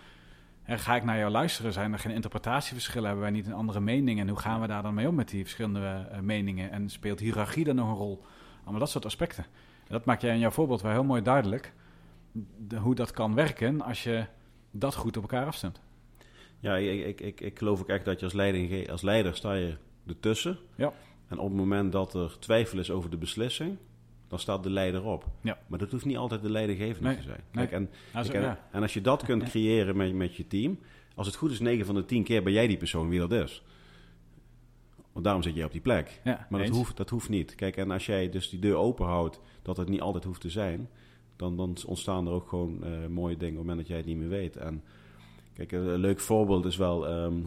[0.62, 3.06] En ga ik naar jou luisteren, zijn er geen interpretatieverschillen?
[3.06, 4.20] Hebben wij niet een andere mening?
[4.20, 6.70] En hoe gaan we daar dan mee om met die verschillende eh, meningen?
[6.70, 8.24] En speelt hiërarchie dan nog een rol?
[8.60, 9.46] Allemaal dat soort aspecten.
[9.88, 11.72] Dat maak jij in jouw voorbeeld wel heel mooi duidelijk.
[12.68, 14.24] De- hoe dat kan werken als je
[14.70, 15.80] dat goed op elkaar afstemt.
[16.60, 19.52] Ja, ik, ik, ik, ik geloof ook echt dat je als, leiding, als leider sta
[19.54, 19.76] je
[20.06, 20.58] ertussen.
[20.74, 20.92] Ja.
[21.28, 23.76] En op het moment dat er twijfel is over de beslissing,
[24.28, 25.24] dan staat de leider op.
[25.40, 25.58] Ja.
[25.66, 27.40] Maar dat hoeft niet altijd de leidinggevende Nee, te zijn.
[27.52, 27.66] nee.
[27.66, 28.68] Kijk, en, Also, kijk, en- ja.
[28.72, 30.78] en als je dat kunt creëren met, met je team,
[31.14, 33.32] als het goed is 9 van de 10 keer ben jij die persoon wie dat
[33.32, 33.62] is.
[35.18, 36.20] Want daarom zit jij op die plek.
[36.24, 37.54] Ja, Maar dat hoeft, dat hoeft niet.
[37.54, 40.50] Kijk, en als jij dus die deur open houdt, dat het niet altijd hoeft te
[40.50, 40.88] zijn,
[41.36, 44.06] dan, dan ontstaan er ook gewoon eh, mooie dingen op het moment dat jij het
[44.06, 44.56] niet meer weet.
[44.56, 44.82] En
[45.52, 47.08] kijk, een, leuk voorbeeld is wel.
[47.08, 47.40] ehm,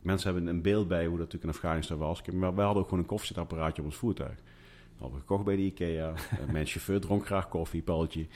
[0.00, 2.22] mensen hebben een beeld bij hoe dat natuurlijk in Afghanistan was.
[2.32, 4.38] Maar wij hadden ook gewoon een koffiezetapparaatje op ons voertuig.
[4.98, 6.12] Hadden we gekocht bij de IKEA.
[6.40, 8.26] Eh, Mijn chauffeur dronk graag koffie, Paultje.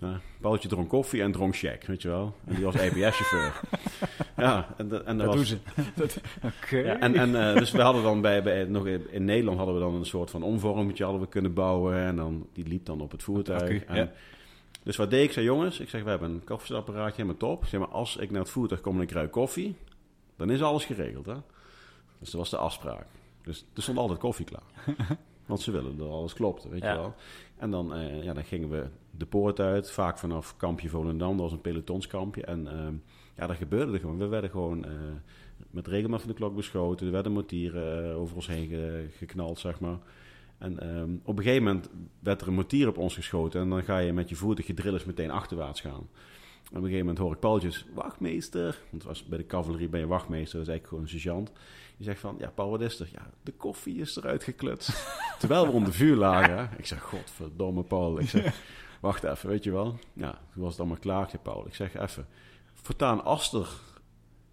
[0.00, 2.34] Ja, Paultje dronk koffie en dronk check, weet je wel.
[2.46, 3.60] En die was EPS-chauffeur.
[4.36, 5.58] ja, en, de- en Dat was, doen ze.
[6.62, 6.76] Oké.
[6.76, 9.80] ja, en, en eh, dus we hadden dan bij, bij nog in, Nederland hadden we
[9.80, 13.10] dan een soort van omvormetje hadden we kunnen bouwen en dan die liep dan op
[13.10, 13.22] het
[13.86, 14.10] en, ja.
[14.82, 15.32] Dus wat deed ik?
[15.32, 17.62] zei, jongens, ik zeg, we hebben een koffiezetapparaatje, helemaal top.
[17.62, 19.76] Ik zeg, maar als ik naar het voertuig kom en ik ruik koffie,
[20.36, 21.34] dan is alles geregeld, hè.
[22.18, 23.06] Dus dat was de afspraak.
[23.42, 24.96] Dus er stond altijd koffie klaar.
[25.46, 26.92] Want ze willen dat alles klopt, weet Ja.
[26.92, 27.14] je wel.
[27.56, 31.30] En dan, eh, ja, dan gingen we de poort uit, vaak vanaf kampje Volendam.
[31.32, 32.44] Dat was een pelotonskampje.
[32.44, 32.94] En ehm,
[33.36, 34.18] ja, dat gebeurde er gewoon.
[34.18, 34.90] We werden gewoon eh,
[35.70, 37.06] met regelmaat van de klok beschoten.
[37.06, 39.98] Er werden mortieren eh, over ons heen ge- geknald, zeg maar.
[40.58, 41.88] En ehm, op een gegeven moment
[42.20, 43.60] werd er een mortier op ons geschoten.
[43.60, 46.08] En dan ga je met je voertuig, je drillers, meteen achterwaarts gaan.
[46.64, 48.62] En op een gegeven moment hoor ik Paultjes, wachtmeester.
[48.62, 51.52] Want het was bij de cavalerie ben je wachtmeester, dat is eigenlijk gewoon een sergeant.
[51.96, 53.08] Die zegt van, ja Paul, wat is er?
[53.12, 55.06] Ja, de koffie is eruit geklutst.
[55.38, 56.70] Terwijl we onder vuur lagen.
[56.76, 58.20] Ik zeg, godverdomme Paul.
[58.20, 58.60] Ik zeg,
[59.00, 59.98] wacht even, weet je wel.
[60.12, 61.66] Ja, toen was het allemaal klaar, Paul.
[61.66, 62.26] Ik zeg, even,
[62.74, 63.68] voortaan als er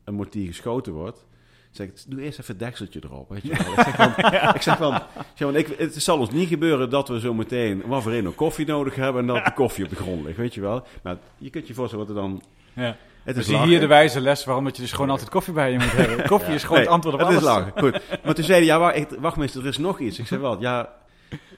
[0.03, 1.25] een mortier geschoten wordt...
[1.71, 3.73] Zeg, ik, doe eerst even dekseltje erop, weet je wel.
[3.73, 4.09] Ik zeg van,
[4.55, 5.01] ik zeg van, ik
[5.35, 8.35] zeg van ik, het zal ons niet gebeuren dat we zo meteen wat voor een
[8.35, 10.85] koffie nodig hebben en dat de koffie op de grond ligt, weet je wel.
[11.03, 12.41] Maar je kunt je voorstellen wat er dan...
[12.73, 12.97] Ja.
[13.23, 13.69] Het Dus is zie lachen.
[13.69, 16.27] hier de wijze les waarom dat je dus gewoon altijd koffie bij je moet hebben.
[16.27, 17.41] Koffie is gewoon Nee, het antwoord op het alles.
[17.41, 17.71] is lachen.
[17.79, 18.01] Goed.
[18.23, 20.19] Maar toen zei hij, ja, wacht, wacht meester, er is nog iets.
[20.19, 20.59] Ik zeg, wat?
[20.61, 20.93] Ja,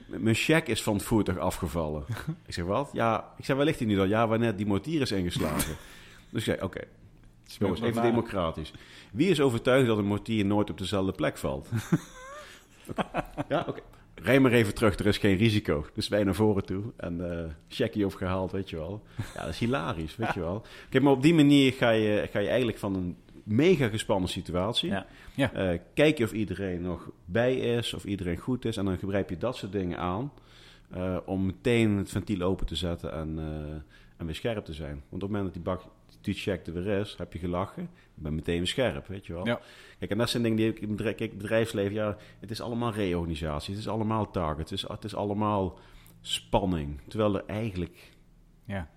[0.05, 2.03] mijn check is van het voertuig afgevallen.
[2.47, 2.89] Ik zeg, wat?
[2.93, 4.07] Ja, ik zeg, waar ligt hij nu dan?
[4.07, 5.76] Ja, wanneer die mortier is ingeslagen.
[6.30, 6.82] Dus ik zei, oké,
[7.45, 8.03] jongens, even maar.
[8.03, 8.72] democratisch.
[9.11, 11.68] Wie is overtuigd dat een mortier nooit op dezelfde plek valt?
[13.49, 13.80] Ja, oké.
[14.16, 15.86] Rij maar even terug, er is geen risico.
[15.93, 19.03] Dus wij naar voren toe en eh checkie opgehaald, weet je wel.
[19.36, 20.66] Ja, dat is hilarisch, weet je wel.
[20.89, 24.89] Kijk, maar op die manier ga je, ga je eigenlijk van een mega gespannen situatie...
[24.89, 25.05] Ja.
[25.36, 25.53] Ja.
[25.53, 28.78] Eh, kijk je of iedereen nog bij is, of iedereen goed is.
[28.78, 30.32] En dan gebruik je dat soort dingen aan
[30.89, 33.39] eh, om meteen het ventiel open te zetten en,
[34.18, 35.03] en weer scherp te zijn.
[35.09, 35.82] Want op het moment dat die bak,
[36.24, 39.34] die check er weer is, heb je gelachen, je bent meteen weer scherp, weet je
[39.34, 39.45] wel.
[39.45, 39.59] Ja.
[39.99, 42.61] Kijk, en dat zijn dingen die ik in het bedrijf, kijk, bedrijfsleven, ja, het is
[42.61, 45.80] allemaal reorganisatie, het is allemaal target, het is, het is allemaal
[46.21, 46.99] spanning.
[47.07, 48.11] Terwijl er eigenlijk
[48.65, 48.89] Ja.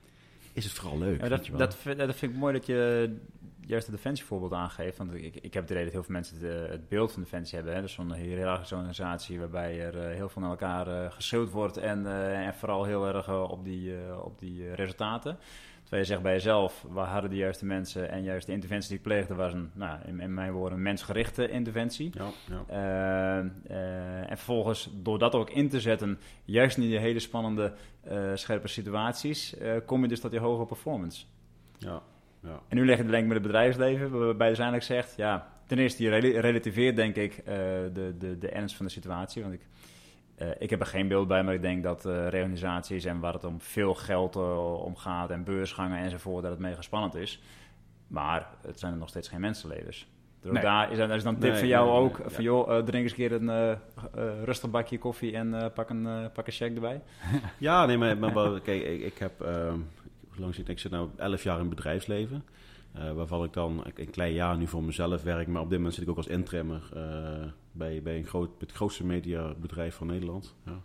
[0.52, 1.60] is het vooral leuk, Ja, weet dat, je wel.
[1.60, 3.16] dat, vind- dat vind ik mooi dat je
[3.60, 4.98] juist het defensievoorbeeld aangeeft.
[4.98, 7.22] Want ik, ik heb het idee dat heel veel mensen het, eh, het beeld van
[7.22, 7.74] defensie hebben.
[7.74, 7.80] Hè?
[7.80, 11.76] Dus zo'n hiërarchische organisatie waarbij er eh, heel veel naar elkaar geschreeuwd wordt.
[11.76, 15.38] En, eh, en vooral heel erg op die, eh, op die resultaten.
[15.87, 18.99] Terwijl je zegt bij jezelf, waar hadden de juiste mensen en juist de interventie die
[18.99, 22.11] ik pleegde was een, nou, in, in mijn woorden, een mensgerichte interventie.
[22.14, 22.64] ja, ja.
[22.68, 27.72] Eh, eh, en vervolgens, door dat ook in te zetten, juist in die hele spannende,
[28.01, 31.24] eh, scherpe situaties, kom je dus tot die hoge performance.
[31.78, 32.03] ja,
[32.43, 32.61] ja.
[32.68, 35.49] En nu leg je de link met het bedrijfsleven, waarbij je dus eigenlijk zegt, ja,
[35.66, 39.43] ten eerste, je rela- relativeert denk ik de, de, de ernst van de situatie.
[39.43, 39.61] Want ik,
[40.37, 43.32] eh, ik heb er geen beeld bij, maar ik denk dat eh reorganisaties en waar
[43.32, 47.43] het om veel geld eh, om gaat en beursgangen enzovoort, dat het mega spannend is.
[48.07, 50.09] Maar het zijn er nog steeds geen mensenlevens.
[50.41, 50.62] Dus Nee.
[50.62, 53.16] daar is, dan een tip Nee, voor jou nee, ook, van joh, drink eens een
[53.16, 53.78] keer een
[54.45, 57.03] rustig bakje koffie en pak, een, pak een check erbij.
[57.59, 59.78] Ja, nee, maar, kijk, ik, ik heb, ehm,
[60.28, 60.70] hoe lang zit ik?
[60.70, 62.45] Ik zit nu 11 jaar in bedrijfsleven.
[63.14, 65.47] waarvan ik dan een klein jaar nu voor mezelf werk.
[65.47, 66.82] Maar op dit moment zit ik ook als intrimmer
[67.76, 70.54] bij, bij een groot, het grootste mediabedrijf van Nederland.
[70.64, 70.80] Ja.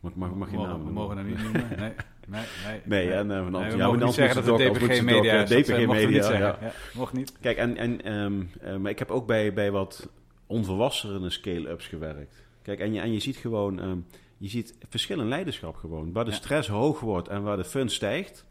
[0.00, 1.66] Mag, mag, mag je mogen, naam we mogen dat niet noemen.
[1.68, 1.92] Nee,
[2.26, 2.80] nee, nee.
[3.06, 5.48] Nee, en uh, van Ant- ja, niet zeggen dat het DPG Media is.
[5.48, 6.58] DPG Media, ja.
[6.60, 7.32] Ja, mocht niet.
[7.40, 10.08] Kijk, en, en, ehm, eh, maar ik heb ook bij, bij wat
[10.46, 12.42] onvolwassene scale-ups gewerkt.
[12.62, 13.98] Kijk, en je, en je ziet gewoon, ehm,
[14.38, 16.12] je ziet verschil in leiderschap gewoon.
[16.12, 16.36] Waar de Ja.
[16.36, 18.46] stress hoog wordt en waar de fun stijgt,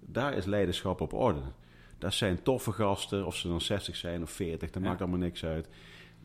[0.00, 1.40] daar is leiderschap op orde.
[1.98, 4.88] Dat zijn toffe gasten, of ze dan 60 zijn of 40, dat Ja.
[4.88, 5.68] maakt allemaal niks uit.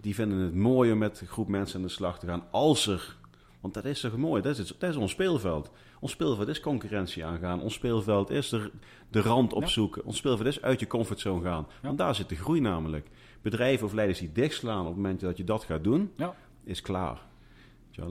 [0.01, 2.43] Die vinden het mooi om met een groep mensen aan de slag te gaan.
[2.51, 3.15] Als er,
[3.61, 5.71] want dat is toch mooi, dat is, dat is ons speelveld.
[5.99, 7.61] Ons speelveld is concurrentie aangaan.
[7.61, 8.71] Ons speelveld is de,
[9.09, 10.05] de rand opzoeken.
[10.05, 11.67] Ons speelveld is uit je comfortzone gaan.
[11.81, 13.07] Want daar zit de groei namelijk.
[13.41, 16.35] Bedrijven of leiders die dichtslaan op het moment dat je dat gaat doen, Ja.
[16.63, 17.21] is klaar.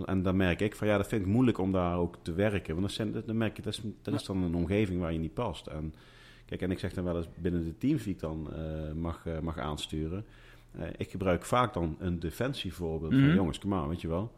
[0.04, 2.80] En dan merk ik van ja, dat vind ik moeilijk om daar ook te werken.
[2.80, 5.66] Want dan merk je, dat is, dat is dan een omgeving waar je niet past.
[5.66, 5.94] En
[6.46, 9.26] kijk, en ik zeg dan wel eens binnen de teams die ik dan eh, mag,
[9.26, 10.24] eh, mag aansturen.
[10.78, 13.24] Eh, ik gebruik vaak dan een defensievoorbeeld Mhm.
[13.24, 14.32] van jongens, kom maar, weet je wel.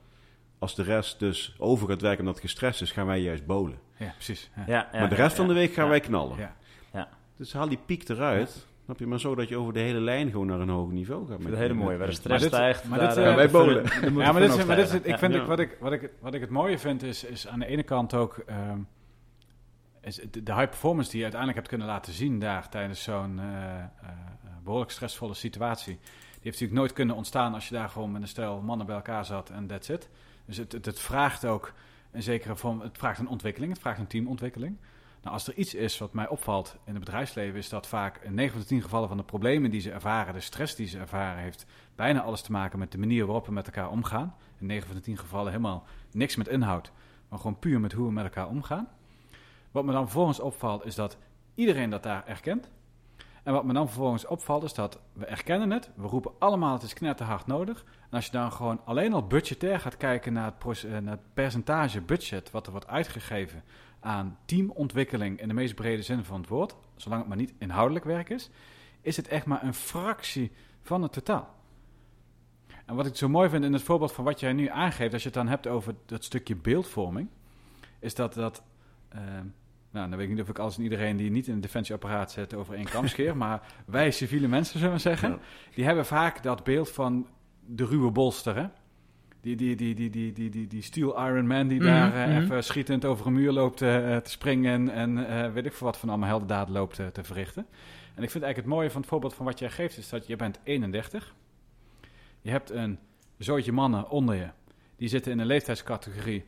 [0.58, 3.78] Als de rest dus over gaat werken omdat het gestrest is, gaan wij juist bolen.
[3.96, 4.50] Ja, precies.
[4.56, 4.62] Ja.
[4.66, 5.90] Ja, ja, maar de rest ja, van de week gaan Ja.
[5.90, 6.36] wij knallen.
[6.92, 7.08] Ja.
[7.36, 8.66] Dus haal die piek eruit.
[8.84, 9.06] Snap je?
[9.06, 11.38] Maar zo dat je over de hele lijn gewoon naar een hoger niveau gaat.
[11.38, 11.96] Met- het hele mooie.
[11.96, 13.84] Waar de met- stress Maar dit- stijgt, maar daar, dit, eh, eh, wij de bolen.
[13.84, 15.40] de Ja, maar de dit is, maar dit is, ik vind Ja.
[15.40, 17.82] ik, wat, ik, wat, ik, wat ik het mooie vind, is, is aan de ene
[17.82, 18.36] kant ook...
[18.46, 18.78] ehm,
[20.00, 22.68] is de, de high performance die je uiteindelijk hebt kunnen laten zien daar...
[22.68, 23.88] tijdens zo'n eh, eh,
[24.64, 25.98] behoorlijk stressvolle situatie...
[26.46, 29.24] heeft natuurlijk nooit kunnen ontstaan als je daar gewoon met een stel mannen bij elkaar
[29.24, 30.08] zat en that's it.
[30.44, 31.72] Dus het, het, het vraagt ook
[32.10, 32.80] een zekere vorm...
[32.80, 34.76] Het vraagt een ontwikkeling, het vraagt een teamontwikkeling.
[35.22, 37.58] Nou, als er iets is wat mij opvalt in het bedrijfsleven...
[37.58, 40.34] is dat vaak in 9 van de 10 gevallen van de problemen die ze ervaren...
[40.34, 43.52] de stress die ze ervaren heeft bijna alles te maken met de manier waarop we
[43.52, 44.34] met elkaar omgaan.
[44.58, 46.92] In 9 van de 10 gevallen helemaal niks met inhoud,
[47.28, 48.88] maar gewoon puur met hoe we met elkaar omgaan.
[49.70, 51.16] Wat me dan vervolgens opvalt is dat
[51.54, 52.70] iedereen dat daar erkent.
[53.46, 55.90] En wat me dan vervolgens opvalt is dat we erkennen het.
[55.94, 57.84] We roepen allemaal het is knetterhard nodig.
[57.84, 61.34] En als je dan gewoon alleen al budgetair gaat kijken naar het, eh, naar het
[61.34, 63.62] percentage budget wat er wordt uitgegeven
[64.00, 68.04] aan teamontwikkeling in de meest brede zin van het woord, zolang het maar niet inhoudelijk
[68.04, 68.50] werk is,
[69.00, 71.54] is het echt maar een fractie van het totaal.
[72.86, 75.22] En wat ik zo mooi vind in het voorbeeld van wat jij nu aangeeft, als
[75.22, 77.28] je het dan hebt over dat stukje beeldvorming,
[77.98, 78.62] is dat dat.
[79.14, 79.20] Uh,
[79.96, 82.30] nou, dan weet ik niet of ik alles en iedereen die niet in een defensieapparaat
[82.30, 85.38] zit over één kam scheer, maar wij civiele mensen, zullen we zeggen,
[85.74, 87.26] die hebben vaak dat beeld van
[87.66, 88.66] de ruwe bolster, hè?
[89.40, 92.36] Die, die, die, die, die, die, die, die Steel Iron Man die mhm, daar uh,
[92.36, 95.98] even schietend over een muur loopt uh, te springen en uh, weet ik veel wat
[95.98, 97.66] van allemaal heldendaad loopt te verrichten.
[98.14, 100.26] En ik vind eigenlijk het mooie van het voorbeeld van wat jij geeft, is dat
[100.26, 101.34] je bent 31.
[102.42, 102.98] Je hebt een
[103.38, 104.48] zootje mannen onder je.
[104.96, 106.44] Die zitten in een leeftijdscategorie.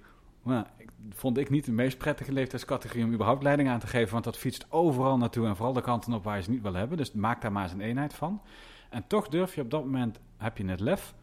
[0.49, 0.67] Nou,
[1.11, 4.13] vond ik niet de meest prettige leeftijdscategorie om überhaupt leiding aan te geven.
[4.13, 6.75] Want dat fietst overal naartoe en vooral de kanten op waar je ze niet wil
[6.75, 6.97] hebben.
[6.97, 8.43] Dus maak daar maar eens een eenheid van.
[8.91, 11.15] En toch durf je op dat moment, heb je het lef,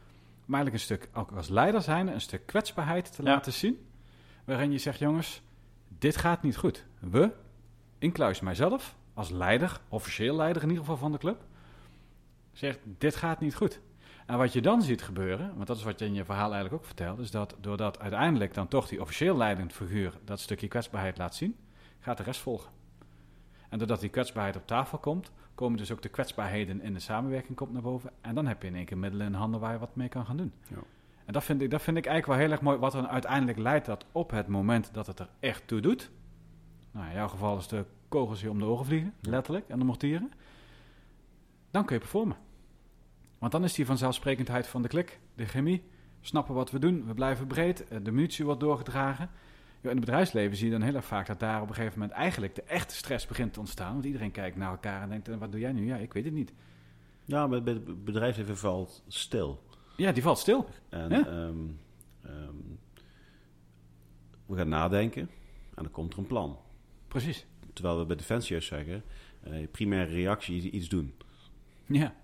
[0.45, 3.87] maar eigenlijk een stuk, ook als leider zijn, een stuk kwetsbaarheid te laten zien.
[4.43, 5.41] Waarin je zegt, jongens,
[5.87, 6.85] dit gaat niet goed.
[6.99, 7.31] We,
[7.97, 11.43] inclusief mijzelf, als leider, officieel leider in ieder geval van de club,
[12.51, 13.79] zegt, dit gaat niet goed.
[14.25, 16.73] En wat je dan ziet gebeuren, want dat is wat je in je verhaal eigenlijk
[16.73, 21.17] ook vertelt, is dat doordat uiteindelijk dan toch die officieel leidend figuur dat stukje kwetsbaarheid
[21.17, 21.55] laat zien,
[21.99, 22.71] gaat de rest volgen.
[23.69, 27.57] En doordat die kwetsbaarheid op tafel komt, komen dus ook de kwetsbaarheden in de samenwerking
[27.57, 28.11] komt naar boven.
[28.21, 30.25] En dan heb je in één keer middelen in handen waar je wat mee kan
[30.25, 30.53] gaan doen.
[30.67, 30.77] Ja.
[31.25, 32.77] En dat vind, ik, dat vind ik eigenlijk wel heel erg mooi.
[32.77, 36.11] Wat dan uiteindelijk leidt dat op het moment dat het er echt toe doet.
[36.91, 39.85] Nou, in jouw geval is de kogels je om de oren vliegen, letterlijk, en de
[39.85, 40.31] mortieren.
[41.71, 42.37] Dan kun je performen.
[43.39, 45.83] Want dan is die vanzelfsprekendheid van de klik, de chemie.
[46.21, 49.29] Snappen wat we doen, we blijven breed, eh, de munitie wordt doorgedragen.
[49.81, 52.17] in het bedrijfsleven zie je dan heel erg vaak dat daar op een gegeven moment
[52.17, 53.93] eigenlijk de echte stress begint te ontstaan.
[53.93, 55.85] Want iedereen kijkt naar elkaar en denkt, wat doe jij nu?
[55.85, 56.53] Ja, ik weet het niet.
[57.25, 59.63] Ja, maar het bedrijfsleven valt stil.
[59.97, 60.69] Ja, die valt stil.
[60.89, 61.57] En ehm,
[62.21, 62.55] ehm,
[64.45, 65.21] we gaan nadenken
[65.75, 66.57] en dan komt er een plan.
[67.07, 67.45] Precies.
[67.73, 69.03] Terwijl we bij Defensie zeggen,
[69.47, 71.13] uh, primaire reactie is iets doen.
[71.85, 72.15] Ja.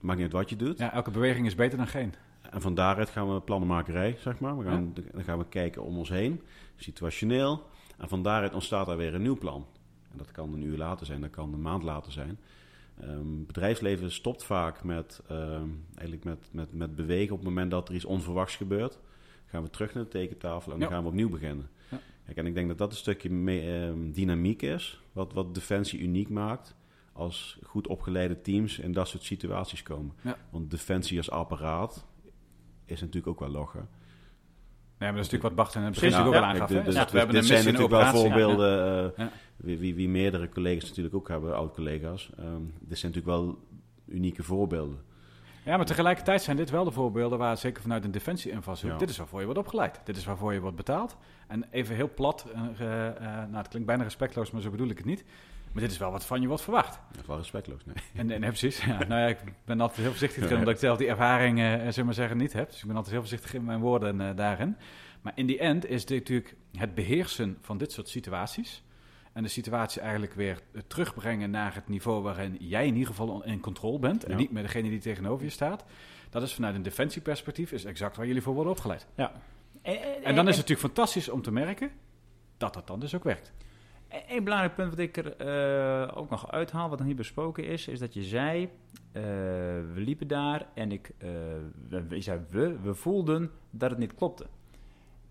[0.00, 0.78] Maakt niet uit wat je doet.
[0.78, 2.14] Ja, elke beweging is beter dan geen.
[2.50, 4.58] En van daaruit gaan we plannenmakerij, zeg maar.
[4.58, 6.40] We gaan, Dan gaan we kijken om ons heen,
[6.76, 7.66] situationeel.
[7.98, 9.66] En van daaruit ontstaat er weer een nieuw plan.
[10.10, 12.38] En dat kan een uur later zijn, dat kan een maand later zijn.
[13.04, 17.88] Um, bedrijfsleven stopt vaak met, um, eigenlijk met, met, met bewegen op het moment dat
[17.88, 18.98] er iets onverwachts gebeurt.
[19.46, 21.68] Gaan we terug naar de tekentafel en dan gaan we opnieuw beginnen.
[21.90, 21.98] Ja.
[22.24, 26.28] Kijk, en ik denk dat dat een stukje um, dynamiek is, wat, wat Defensie uniek
[26.28, 26.74] maakt
[27.20, 30.14] als goed opgeleide teams in dat soort situaties komen.
[30.50, 32.06] Want defensie als apparaat
[32.84, 33.88] is natuurlijk ook wel loggen.
[34.98, 36.68] Ja, maar dat is natuurlijk wat Bart in het begin ook al aangaf.
[36.68, 40.88] Dus, dus, we hebben dit zijn natuurlijk wel voorbeelden uh, wie, wie, wie, meerdere collega's
[40.88, 42.30] natuurlijk ook hebben, oud-collega's.
[42.40, 43.58] Um, dit zijn natuurlijk wel
[44.06, 44.98] unieke voorbeelden.
[45.64, 48.98] Ja, maar tegelijkertijd zijn dit wel de voorbeelden waar zeker vanuit een defensie-invalshoek...
[48.98, 51.16] dit is waarvoor je wordt opgeleid, dit is waarvoor je wordt betaald.
[51.48, 52.88] En even heel plat, uh, uh,
[53.26, 55.24] nou het klinkt bijna respectloos, maar zo bedoel ik het niet...
[55.72, 57.00] Maar dit is wel wat van je wordt verwacht.
[57.10, 57.94] Dat is wel respectloos, nee.
[58.14, 58.84] En, en precies.
[58.84, 61.72] Ja, nou ja, ik ben altijd heel voorzichtig erin, omdat ik zelf die ervaring, uh,
[61.72, 62.70] zullen maar zeggen, niet heb.
[62.70, 64.76] Dus ik ben altijd heel voorzichtig in mijn woorden uh, daarin.
[65.22, 68.82] Maar in die end is dit natuurlijk het beheersen van dit soort situaties.
[69.32, 73.60] En de situatie eigenlijk weer terugbrengen naar het niveau waarin jij in ieder geval in
[73.60, 74.24] controle bent.
[74.24, 75.84] En niet met degene die tegenover je staat.
[76.30, 79.06] Dat is vanuit een defensieperspectief is exact waar jullie voor worden opgeleid.
[79.14, 79.32] Ja.
[79.82, 81.90] En, en dan is het natuurlijk fantastisch om te merken
[82.56, 83.52] dat dat dan dus ook werkt.
[84.28, 85.46] Een belangrijk punt wat ik er
[86.06, 88.70] uh, ook nog uithaal, wat nog niet besproken is, is dat je zei, uh,
[89.12, 91.28] we liepen daar en ik, uh,
[92.08, 94.46] we, zei we, we voelden dat het niet klopte.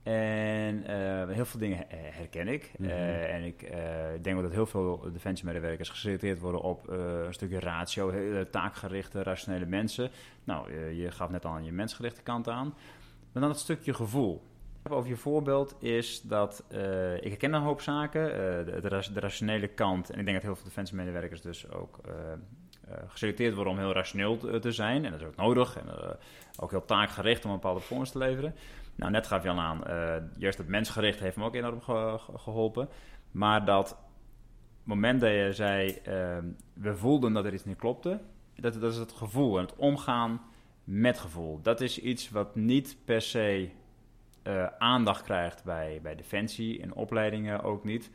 [0.04, 0.84] En
[1.30, 2.72] heel veel dingen herken ik.
[2.78, 2.96] Mm -hmm.
[2.96, 3.72] en ik
[4.22, 8.14] denk dat heel veel defensiemedewerkers geselecteerd worden op een stukje ratio,
[8.50, 10.10] taakgerichte, rationele mensen.
[10.44, 12.74] Nou, je gaf net al aan je mensgerichte kant aan.
[13.32, 14.42] Maar dan het stukje gevoel.
[14.84, 18.36] Over je voorbeeld is dat uh, ik herken een hoop zaken, uh,
[18.82, 20.10] de, de, rationele kant.
[20.10, 22.14] En ik denk dat heel veel defensiemedewerkers dus ook uh,
[23.08, 25.06] geselecteerd worden om heel rationeel te, zijn.
[25.06, 25.78] En dat is ook nodig.
[25.78, 26.18] En
[26.60, 28.56] ook heel taakgericht om een bepaalde performance te leveren.
[28.96, 29.84] Nou, net gaf je al aan,
[30.38, 32.90] juist het mensgericht heeft me ook enorm ge, geholpen.
[33.32, 33.98] Maar dat
[34.84, 36.02] moment dat je zei,
[36.74, 38.20] we voelden dat er iets niet klopte,
[38.56, 40.42] dat, dat is het gevoel en het omgaan
[40.84, 41.60] met gevoel.
[41.62, 43.70] Dat is iets wat niet per se
[44.50, 48.12] uh, aandacht krijgt bij, bij Defensie, in opleidingen ook niet.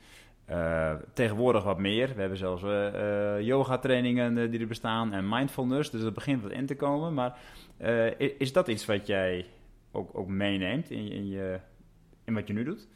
[0.50, 2.14] Uh, tegenwoordig wat meer.
[2.14, 6.66] We hebben zelfs uh, yoga-trainingen die er bestaan en mindfulness, dus dat begint wat in
[6.66, 7.14] te komen.
[7.14, 7.38] Maar
[8.38, 9.46] is dat iets wat jij
[9.92, 11.60] ook, ook meeneemt in, in, je,
[12.24, 12.88] in wat je nu doet?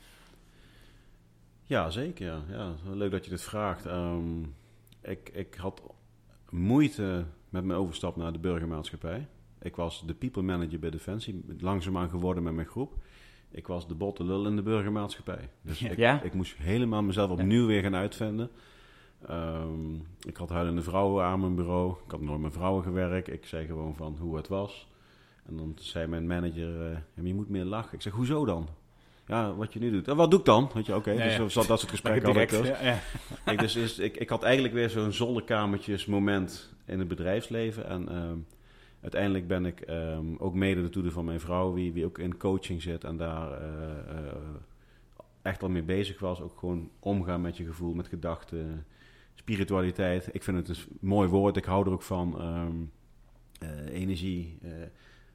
[1.63, 2.27] Ja, zeker.
[2.27, 2.43] Ja.
[2.51, 3.87] Ja, leuk dat je dit vraagt.
[3.87, 4.43] Ehm,
[5.01, 5.83] ik, ik had
[6.51, 9.27] moeite met mijn overstap naar de burgermaatschappij.
[9.61, 12.95] Ik was de people manager bij Defensie, langzaamaan geworden met mijn groep.
[13.51, 15.49] Ik was de botte lul in de burgermaatschappij.
[15.63, 16.23] Dus ik, Ja?
[16.23, 18.51] ik moest helemaal mezelf opnieuw weer gaan uitvinden.
[19.27, 21.95] Ehm, ik had huilende vrouwen aan mijn bureau.
[22.05, 23.33] Ik had nooit met vrouwen gewerkt.
[23.33, 24.89] Ik zei gewoon van hoe het was.
[25.47, 27.95] En dan zei mijn manager, eh, je moet meer lachen.
[27.95, 28.69] Ik zeg, hoezo dan?
[29.27, 30.09] Ja, wat je nu doet.
[30.09, 30.71] En wat doe ik dan?
[30.75, 31.11] Weet je, oké.
[31.11, 32.69] Ja, dus dat, dat soort gesprekken had ik dus.
[32.69, 32.99] Ja.
[33.47, 37.87] Ik, dus is, ik, ik had eigenlijk weer zo'n zonnekamertjes moment in het bedrijfsleven.
[37.89, 38.37] En ehm,
[39.01, 42.37] uiteindelijk ben ik ehm, ook mede de toede van mijn vrouw, wie, wie ook in
[42.37, 44.37] coaching zit en daar eh, eh,
[45.43, 46.41] echt al mee bezig was.
[46.41, 48.87] Ook gewoon omgaan met je gevoel, met gedachten,
[49.35, 50.29] spiritualiteit.
[50.33, 52.41] Ik vind het een mooi woord, ik hou er ook van.
[52.41, 52.77] Ehm,
[53.59, 54.59] eh, energie,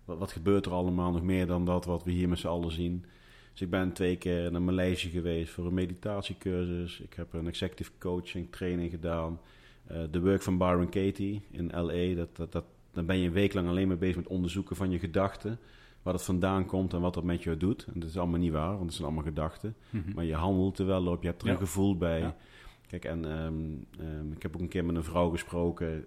[0.05, 2.71] wat, wat gebeurt er allemaal nog meer dan dat wat we hier met z'n allen
[2.71, 3.05] zien.
[3.51, 6.99] Dus ik ben twee keer naar Maleisië geweest voor een meditatiecursus.
[6.99, 9.39] Ik heb een executive coaching training gedaan.
[10.11, 12.15] De work van Byron Katie in LA.
[12.15, 14.91] Dat, dat, dat, dan ben je een week lang alleen maar bezig met onderzoeken van
[14.91, 15.59] je gedachten.
[16.01, 17.85] Waar het vandaan komt en wat dat met je doet.
[17.93, 19.75] En dat is allemaal niet waar, want het zijn allemaal gedachten.
[19.89, 20.13] Mhm.
[20.15, 21.53] Maar je handelt er wel op, je hebt er Ja.
[21.53, 22.19] een gevoel bij.
[22.19, 22.35] Ja.
[22.87, 23.53] Kijk, en ehm,
[23.99, 26.05] ehm, ik heb ook een keer met een vrouw gesproken.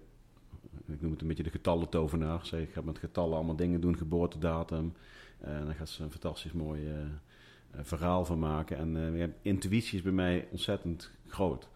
[0.87, 2.45] Ik noem het een beetje de getallentovenaar.
[2.45, 4.93] Zij gaat met getallen allemaal dingen doen, geboortedatum.
[5.39, 8.77] Eh, En daar gaat ze een fantastisch mooi eh, eh, verhaal van maken.
[8.77, 11.67] En intuïtie is bij mij ontzettend groot.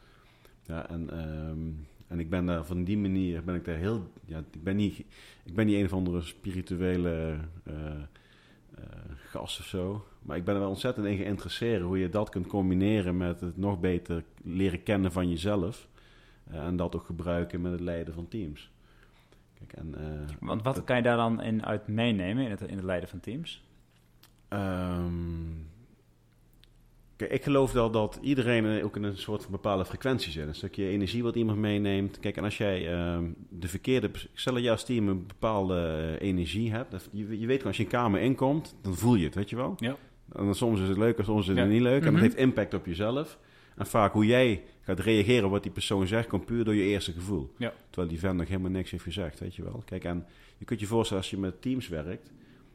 [0.64, 1.60] Ja, en, ehm,
[2.12, 5.00] en ik ben daar van die manier, ben ik daar heel, ja, ik ben niet,
[5.44, 8.84] ik ben niet een of andere spirituele eh, eh,
[9.16, 10.06] gast of zo.
[10.22, 13.58] Maar ik ben er wel ontzettend in geïnteresseerd hoe je dat kunt combineren met het
[13.58, 15.88] nog beter leren kennen van jezelf.
[16.44, 18.72] Eh, en dat ook gebruiken met het leiden van teams.
[19.58, 19.96] Kijk, en,
[20.40, 23.20] Want wat kan je daar dan in uit meenemen in het, in het leiden van
[23.20, 23.64] teams?
[24.48, 25.14] Ehm,
[27.28, 30.48] kijk, ik geloof wel dat iedereen ook in een soort van bepaalde frequentie zit.
[30.48, 32.20] Een stukje energie wat iemand meeneemt.
[32.20, 34.12] Kijk, en als jij ehm, de verkeerde...
[34.34, 35.76] Stel dat jouw team een bepaalde
[36.20, 36.92] eh, energie hebt.
[36.92, 39.50] dat- Je, je weet gewoon, als je een kamer inkomt, dan voel je het, weet
[39.50, 39.74] je wel?
[39.78, 39.96] Ja.
[40.36, 41.66] En dan soms is het leuk en soms is het Ja.
[41.66, 42.00] niet leuk.
[42.02, 42.14] En Mhm.
[42.14, 43.38] dat heeft impact op jezelf.
[43.76, 46.84] En vaak hoe jij gaat reageren op wat die persoon zegt, komt puur door je
[46.84, 47.52] eerste gevoel.
[47.58, 47.74] Ja.
[47.90, 49.82] Terwijl die vent nog helemaal niks heeft gezegd, weet je wel.
[49.86, 50.26] Kijk, en
[50.58, 52.32] je kunt je voorstellen als je met teams werkt,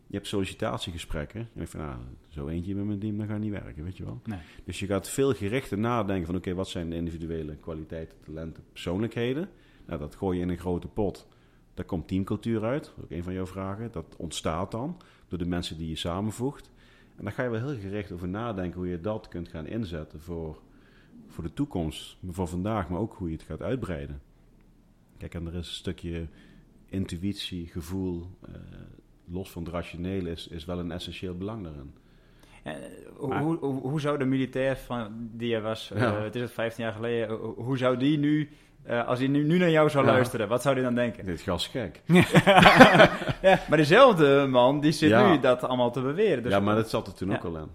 [0.06, 1.48] je hebt sollicitatiegesprekken.
[1.54, 1.98] En ik van, nou,
[2.28, 4.20] zo eentje met mijn team, dan gaat niet werken, weet je wel.
[4.24, 4.38] Nee.
[4.64, 9.48] Dus je gaat veel gerichter nadenken van, oké, wat zijn de individuele kwaliteiten, talenten, persoonlijkheden?
[9.86, 11.28] Nou, dat gooi je in een grote pot.
[11.74, 13.92] Daar komt teamcultuur uit, ook een van jouw vragen.
[13.92, 14.96] Dat ontstaat dan
[15.28, 16.70] door de mensen die je samenvoegt.
[17.16, 20.20] En dan ga je wel heel gericht over nadenken hoe je dat kunt gaan inzetten
[20.20, 20.62] voor,
[21.26, 22.16] voor de toekomst.
[22.30, 24.22] Voor vandaag, maar ook hoe je het gaat uitbreiden.
[25.18, 26.28] Kijk, en er is een stukje
[26.86, 28.54] intuïtie, gevoel, eh,
[29.32, 31.94] los van het rationele, is, is wel een essentieel belang daarin.
[32.62, 32.72] Eh,
[33.16, 36.84] hoe, Maar- hoe, zou de militair van, die je was, eh, het is het 15
[36.84, 38.48] jaar geleden, hoe, hoe zou die nu,
[38.82, 40.12] eh, als hij nu, nu naar jou zou Ja.
[40.12, 41.24] luisteren, wat zou hij dan denken?
[41.24, 42.02] Dit gas gek.
[43.42, 46.42] ja, maar diezelfde man, die zit nu dat allemaal te beweren.
[46.42, 47.68] Dus ja, maar dat zat er toen ook al in.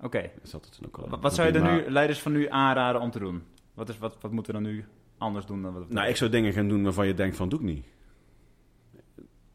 [0.00, 1.10] Oké, Dat zat er toen ook al in.
[1.10, 3.42] wat, wat zou je Maar- nu, leiders van nu aanraden om te doen?
[3.74, 4.84] Wat, is, wat, wat moeten we dan nu
[5.18, 7.48] anders doen dan wat we Nou, ik zou dingen gaan doen waarvan je denkt van,
[7.48, 7.84] doe ik niet.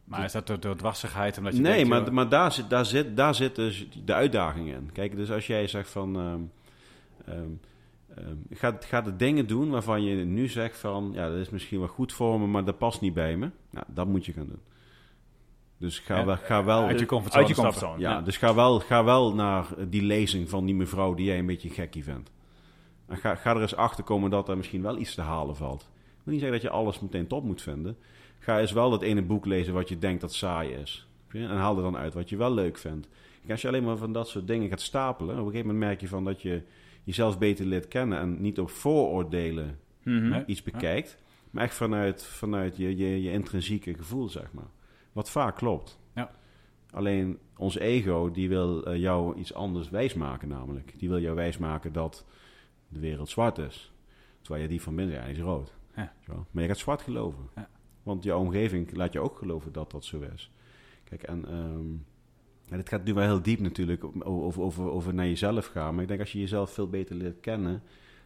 [0.06, 1.38] Maar is dat door, door dwarsigheid?
[1.38, 4.14] Omdat je Nee, denkt, maar, joh, maar daar, zit, daar, zit, daar zit dus de
[4.14, 4.90] uitdaging in.
[4.92, 6.16] Kijk, dus als jij zegt van...
[6.16, 6.40] ehm,
[7.34, 7.50] ehm,
[8.16, 11.10] ehm, ga, ga de dingen doen waarvan je nu zegt van...
[11.14, 13.50] Ja, dat is misschien wel goed voor me, maar dat past niet bij me.
[13.70, 14.60] Nou, dat moet je gaan doen.
[15.78, 16.84] Dus ga, Ja, wel, ga wel...
[16.86, 17.98] uit je comfortzone uit je comfortzone.
[18.00, 21.46] Ja, dus ga wel, ga wel naar die lezing van die mevrouw die jij een
[21.46, 22.30] beetje gekkie vindt.
[23.06, 25.88] En ga, ga er eens achter komen dat er misschien wel iets te halen valt.
[26.26, 27.96] Ik wil niet zeggen dat je alles meteen top moet vinden.
[28.38, 31.08] Ga eens wel dat ene boek lezen wat je denkt dat saai is.
[31.28, 33.08] En haal er dan uit wat je wel leuk vindt.
[33.38, 35.34] Kijk, als je alleen maar van dat soort dingen gaat stapelen...
[35.34, 36.62] op een gegeven moment merk je van dat je
[37.04, 38.18] jezelf beter leert kennen...
[38.18, 40.42] en niet op vooroordelen Mhm.
[40.46, 41.18] Iets bekijkt...
[41.50, 44.70] maar echt vanuit, vanuit je, je, je intrinsieke gevoel, zeg maar.
[45.12, 45.98] Wat vaak klopt.
[46.14, 46.30] Ja.
[46.90, 50.98] Alleen ons ego, die wil eh, jou iets anders wijsmaken namelijk.
[50.98, 52.26] Die wil jou wijsmaken dat
[52.88, 53.92] de wereld zwart is.
[54.40, 55.74] Terwijl je die van binnen, ja, die is rood.
[55.96, 56.12] Ja.
[56.50, 57.48] Maar je gaat zwart geloven.
[57.54, 57.68] Ja.
[58.02, 60.50] Want jouw omgeving laat je ook geloven dat dat zo is.
[61.04, 61.92] Kijk, en ehm,
[62.68, 65.92] ja, dit gaat nu wel heel diep natuurlijk over, over, over naar jezelf gaan.
[65.92, 67.82] Maar ik denk als je jezelf veel beter leert kennen,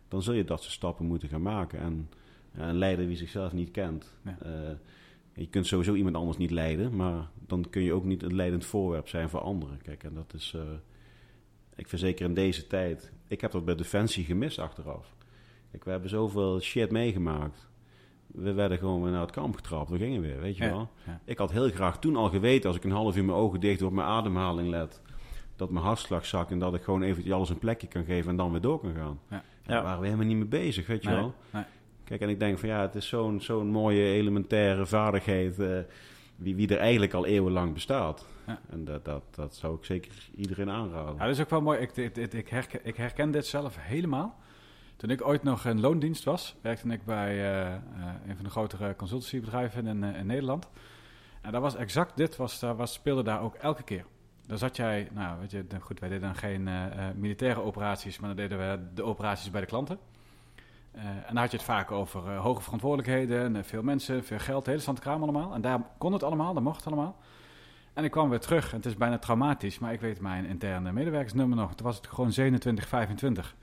[0.09, 1.79] dan zul je dat soort stappen moeten gaan maken.
[1.81, 2.11] En
[2.57, 4.15] ja, een leider wie zichzelf niet kent.
[4.25, 4.39] Ja.
[4.43, 4.77] eh,
[5.33, 8.65] je kunt sowieso iemand anders niet leiden, maar dan kun je ook niet een leidend
[8.65, 9.83] voorwerp zijn voor anderen.
[9.83, 10.63] Kijk, en dat is, eh,
[11.77, 15.15] ik vind zeker in deze tijd, ik heb dat bij Defensie gemist achteraf.
[15.71, 17.69] Kijk, we hebben zoveel shit meegemaakt.
[18.27, 20.89] We werden gewoon weer naar het kamp getrapt, we gingen weer, weet je Ja, wel.
[21.07, 21.21] ja.
[21.25, 23.83] Ik had heel graag toen al geweten, als ik een half uur mijn ogen dicht
[23.83, 25.01] op mijn ademhaling let,
[25.57, 28.37] dat mijn hartslag zakt en dat ik gewoon even alles een plekje kan geven en
[28.37, 29.21] dan weer door kan gaan.
[29.31, 29.43] Ja.
[29.67, 31.35] Daar waren we helemaal niet mee bezig, weet je Nee, wel.
[31.51, 31.63] nee.
[32.05, 35.59] Kijk, en ik denk van ja, het is zo'n zo'n mooie elementaire vaardigheid...
[35.59, 35.79] eh,
[36.37, 38.27] wie, wie er eigenlijk al eeuwenlang bestaat.
[38.47, 38.61] Ja.
[38.71, 41.15] En dat, dat, dat zou ik zeker iedereen aanraden.
[41.15, 41.79] Ja, dat is ook wel mooi.
[41.79, 44.39] Ik, ik, ik herken, ik herken dit zelf helemaal.
[45.01, 47.81] Toen ik ooit nog in loondienst was, werkte ik bij eh, eh,
[48.27, 50.69] een van de grotere consultancybedrijven in, eh, in Nederland.
[51.41, 54.05] En dat was exact dit, was, daar was, speelde daar ook elke keer.
[54.47, 56.69] Dan zat jij, nou weet je, goed, wij deden dan geen
[57.17, 59.99] militaire operaties, maar dan deden we de operaties bij de klanten.
[60.93, 64.79] En dan had je het vaak over hoge verantwoordelijkheden, en, veel mensen, veel geld, hele
[64.79, 65.55] stand kraam allemaal.
[65.55, 67.17] En daar kon het allemaal, dat mocht het allemaal.
[67.93, 70.93] En ik kwam weer terug en het is bijna traumatisch, maar ik weet mijn interne
[70.93, 71.75] medewerkersnummer nog.
[71.75, 73.57] Toen was het gewoon 2725.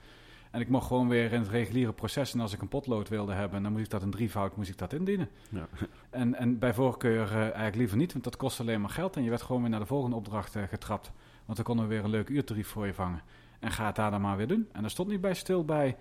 [0.50, 2.34] En ik mocht gewoon weer in het reguliere proces.
[2.34, 4.78] En als ik een potlood wilde hebben, dan moest ik dat in drievoud moest ik
[4.78, 5.28] dat indienen.
[5.50, 5.68] Ja.
[6.10, 9.16] En, en bij voorkeur eh, eigenlijk liever niet, want dat kost alleen maar geld.
[9.16, 11.12] En je werd gewoon weer naar de volgende opdracht eh, getrapt.
[11.44, 13.22] Want dan konden we weer een leuk uurtarief voor je vangen.
[13.60, 14.68] En ga het daar dan maar weer doen.
[14.72, 15.96] En er stond niet bij stil bij,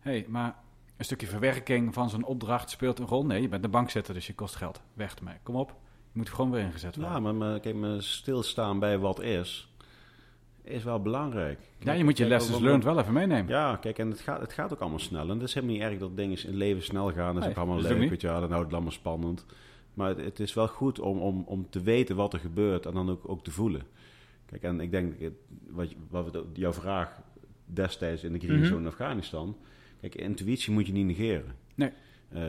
[0.00, 0.54] hé, hey, maar
[0.96, 3.26] een stukje verwerking van zo'n opdracht speelt een rol.
[3.26, 4.82] Nee, je bent de bank zetten, dus je kost geld.
[4.92, 5.36] Weg ermee.
[5.42, 5.74] Kom op,
[6.12, 7.14] je moet gewoon weer ingezet worden.
[7.14, 9.74] Ja, maar, maar kijk, maar stilstaan bij wat is,
[10.66, 11.58] is wel belangrijk.
[11.78, 13.48] Ja, je moet je Kijk, lessons learned wel even meenemen.
[13.48, 15.22] Ja, kijk, en het gaat, het gaat ook allemaal snel.
[15.22, 17.26] En het is helemaal niet erg dat dingen in het leven snel gaan.
[17.34, 18.38] Dat is Nee, ook allemaal leuk, weet je wel.
[18.48, 19.46] Houdt het allemaal spannend.
[19.94, 22.94] Maar het, het is wel goed om, om, om te weten wat er gebeurt en
[22.94, 23.82] dan ook, ook te voelen.
[24.46, 25.14] Kijk, en ik denk,
[25.70, 27.20] wat, wat jouw vraag
[27.66, 28.74] destijds in de green Mhm.
[28.76, 29.56] in Afghanistan.
[30.00, 31.54] Kijk, intuïtie moet je niet negeren.
[31.74, 31.90] Nee.
[32.28, 32.42] Eh,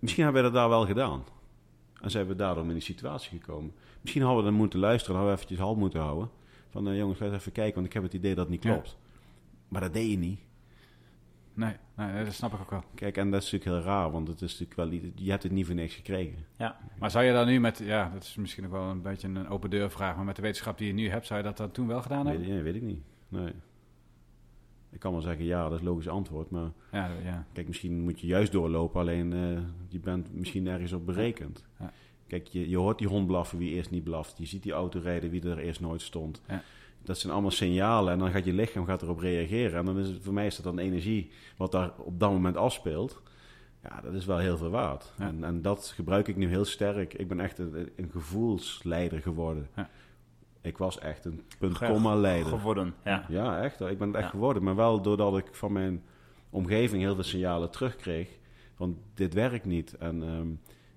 [0.00, 1.24] misschien hebben we dat daar wel gedaan.
[2.00, 3.72] En zijn we daarom in die situatie gekomen.
[4.00, 6.30] Misschien hadden we dan moeten luisteren, hadden we eventjes halt moeten houden.
[6.74, 8.62] Van, eh, jongens, ga eens even kijken, want ik heb het idee dat het niet
[8.62, 8.72] Ja.
[8.72, 8.98] klopt.
[9.68, 10.40] Maar dat deed je niet.
[11.54, 12.84] Nee, nee, dat snap ik ook wel.
[12.94, 15.52] Kijk, en dat is natuurlijk heel raar, want het is natuurlijk wel, je hebt het
[15.52, 16.46] niet voor niks gekregen.
[16.98, 19.48] Maar zou je dan nu met, ja, dat is misschien ook wel een beetje een
[19.48, 21.70] open deur vraag, maar met de wetenschap die je nu hebt, zou je dat dan
[21.70, 22.48] toen wel gedaan hebben?
[22.48, 23.02] nee, weet ik niet.
[23.28, 23.52] Nee.
[24.90, 26.50] Ik kan wel zeggen ja, dat is een logisch antwoord.
[26.50, 27.46] Maar Ja, ja.
[27.52, 31.64] kijk, misschien moet je juist doorlopen, alleen eh, je bent misschien ergens op berekend.
[31.80, 31.92] Ja.
[32.34, 34.38] Kijk, je, je hoort die hond blaffen wie eerst niet blaft.
[34.38, 36.42] Je ziet die auto rijden wie er eerst nooit stond.
[36.48, 36.62] Ja.
[37.02, 39.78] Dat zijn allemaal signalen en dan gaat je lichaam gaat erop reageren.
[39.78, 42.56] En dan is het, voor mij is dat dan energie wat daar op dat moment
[42.56, 43.22] afspeelt.
[43.82, 45.12] Ja, dat is wel heel veel waard.
[45.18, 45.26] Ja.
[45.26, 47.14] En, en dat gebruik ik nu heel sterk.
[47.14, 49.68] Ik ben echt een, een gevoelsleider geworden.
[49.76, 49.88] Ja.
[50.60, 52.58] Ik was echt een punt Ge- komma leider.
[52.58, 53.24] Geworden, ja.
[53.28, 53.80] Ja, echt.
[53.80, 54.62] Ik ben het echt geworden.
[54.62, 56.02] Maar wel doordat ik van mijn
[56.50, 58.28] omgeving heel veel signalen terugkreeg.
[58.74, 59.96] Van dit werkt niet.
[59.96, 60.48] En ehm,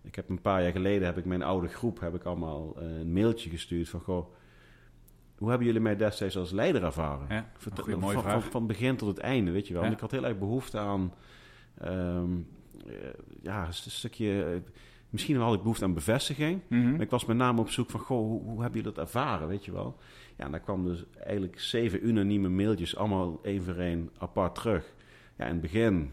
[0.08, 3.00] ik heb een paar jaar geleden heb ik mijn oude groep heb ik allemaal eh,
[3.00, 4.34] een mailtje gestuurd van goh.
[5.38, 7.26] Hoe hebben jullie mij destijds als leider ervaren?
[7.30, 8.42] Ja, Vertel- mooie van, vraag.
[8.42, 9.82] Van, van begin tot het einde, weet je wel.
[9.82, 9.88] Ja.
[9.88, 11.14] En ik had heel erg behoefte aan,
[11.78, 12.24] eh,
[13.42, 14.72] ja, een stukje, eh,
[15.10, 16.62] misschien had ik behoefte aan bevestiging.
[16.68, 16.92] Mhm.
[16.92, 19.48] Maar ik was met name op zoek van, goh, hoe, hoe hebben jullie dat ervaren,
[19.48, 19.98] weet je wel?
[20.38, 24.94] Ja, en daar kwam dus eigenlijk zeven unanieme mailtjes, allemaal één voor één apart terug.
[25.38, 26.12] Ja, in het begin,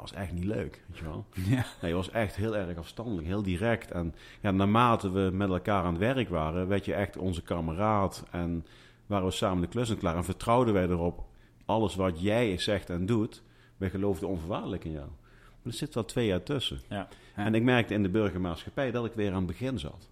[0.00, 1.24] ja, was echt niet leuk, weet je wel?
[1.54, 1.64] Ja.
[1.80, 3.90] Nee, het was echt heel erg afstandelijk, heel direct.
[3.90, 8.24] En ja, naarmate we met elkaar aan het werk waren, werd je echt onze kameraad.
[8.30, 8.66] En
[9.06, 10.16] waren we samen de klus aan het klaar.
[10.16, 11.24] En vertrouwden wij erop,
[11.64, 13.42] alles wat jij zegt en doet,
[13.76, 15.08] wij geloofden onvoorwaardelijk in jou.
[15.44, 16.80] Maar er zit wel twee jaar tussen.
[16.88, 17.08] Ja.
[17.36, 17.44] Ja.
[17.44, 20.10] En ik merkte in de burgermaatschappij dat ik weer aan het begin zat.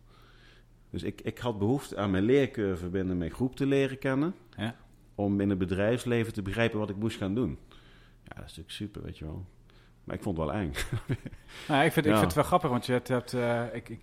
[0.90, 4.34] Dus ik, ik had behoefte aan mijn leercurve binnen mijn groep te leren kennen.
[4.56, 4.76] Ja.
[5.14, 7.58] Om in het bedrijfsleven te begrijpen wat ik moest gaan doen.
[8.24, 9.46] Ja, dat is natuurlijk super, weet je wel.
[10.08, 10.72] Maar ik vond het wel eng.
[11.68, 13.08] Nou, ik, vind, ik vind het wel grappig, want je hebt...
[13.08, 14.00] hebt, eh, ik, ik,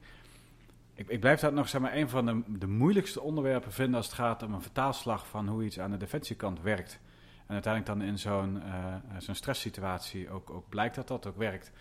[0.93, 4.06] ik, ik blijf dat nog zeg maar, een van de, de moeilijkste onderwerpen vinden als
[4.06, 6.99] het gaat om een vertaalslag van hoe iets aan de defensiekant werkt.
[7.47, 11.72] En uiteindelijk dan in zo'n eh, zo'n stresssituatie ook, ook blijkt dat dat ook werkt.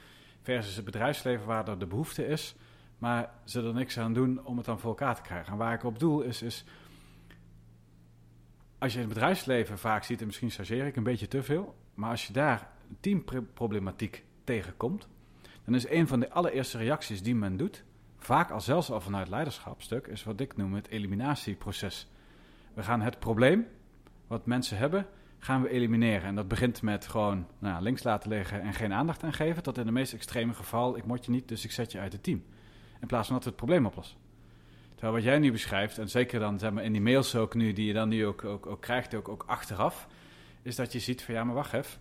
[0.42, 2.54] Versus het bedrijfsleven waar er de behoefte is,
[2.98, 5.52] maar ze er niks aan doen om het dan voor elkaar te krijgen.
[5.52, 6.64] En waar ik op doel is, is
[8.78, 11.74] als je in het bedrijfsleven vaak ziet, en misschien chargeer ik een beetje te veel,
[11.94, 15.08] maar als je daar teamproblematiek tegenkomt,
[15.64, 17.84] dan is een van de allereerste reacties die men doet,
[18.18, 22.08] vaak al zelfs al vanuit leiderschapstuk, is wat ik noem het eliminatieproces.
[22.74, 23.66] We gaan het probleem
[24.26, 25.06] wat mensen hebben,
[25.38, 26.22] gaan we elimineren.
[26.22, 29.78] En dat begint met gewoon nou, links laten liggen en geen aandacht aan geven, tot
[29.78, 32.22] in de meest extreme geval, ik mot je niet, dus ik zet je uit het
[32.22, 32.44] team.
[33.00, 34.16] In plaats van dat we het probleem oplossen.
[34.94, 37.72] Terwijl wat jij nu beschrijft, en zeker dan zeg maar, in die mails ook nu,
[37.72, 40.08] die je dan nu ook, ook, ook krijgt, ook, ook achteraf,
[40.62, 42.00] is dat je ziet van ja, maar wacht even.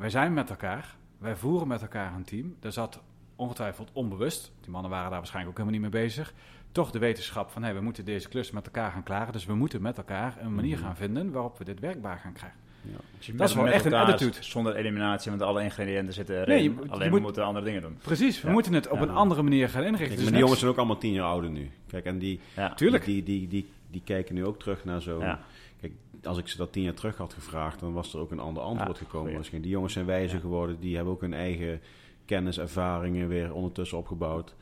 [0.00, 2.56] Wij zijn met elkaar, wij voeren met elkaar een team.
[2.60, 3.00] Er zat
[3.36, 6.32] ongetwijfeld onbewust, die mannen waren daar waarschijnlijk ook helemaal niet mee bezig,
[6.72, 9.32] toch de wetenschap van hey, we moeten deze klus met elkaar gaan klaren.
[9.32, 12.58] Dus we moeten met elkaar een manier gaan vinden waarop we dit werkbaar gaan krijgen.
[12.82, 12.96] Ja.
[13.16, 14.36] Dus je Dat is wel echt een attitude.
[14.40, 16.48] Zonder eliminatie, want alle ingrediënten zitten erin.
[16.48, 17.96] Nee, je- je Alleen moet- we moeten andere dingen doen.
[18.02, 18.52] Precies, we Ja.
[18.52, 19.02] moeten het op Ja.
[19.02, 19.98] een andere manier gaan inrichten.
[20.06, 21.70] Kijk, Dus maar die jongens zijn ook allemaal tien jaar ouder nu.
[21.86, 22.74] Kijk, en die, Ja.
[22.74, 23.04] Tuurlijk.
[23.04, 25.36] die, die, die, die kijken nu ook terug naar zo'n...
[25.80, 28.40] Kijk, als ik ze dat tien jaar terug had gevraagd, dan was er ook een
[28.40, 29.36] ander antwoord Ja, gekomen.
[29.36, 29.62] Misschien.
[29.62, 30.40] Die jongens zijn wijzer Ja.
[30.42, 31.80] geworden, die hebben ook hun eigen
[32.24, 34.54] kennis, ervaringen weer ondertussen opgebouwd.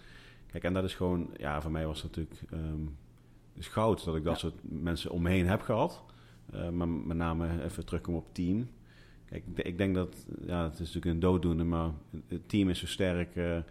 [0.46, 2.86] Kijk, en dat is gewoon, ja, voor mij was dat natuurlijk ehm,
[3.54, 4.38] is goud dat ik dat Ja.
[4.38, 6.02] soort mensen om me heen heb gehad.
[6.52, 8.68] Eh, maar met name even terugkomen op team.
[9.24, 11.90] Kijk, ik, denk dat, ja, het is natuurlijk een dooddoener, maar
[12.28, 13.62] het team is zo sterk eh, eh,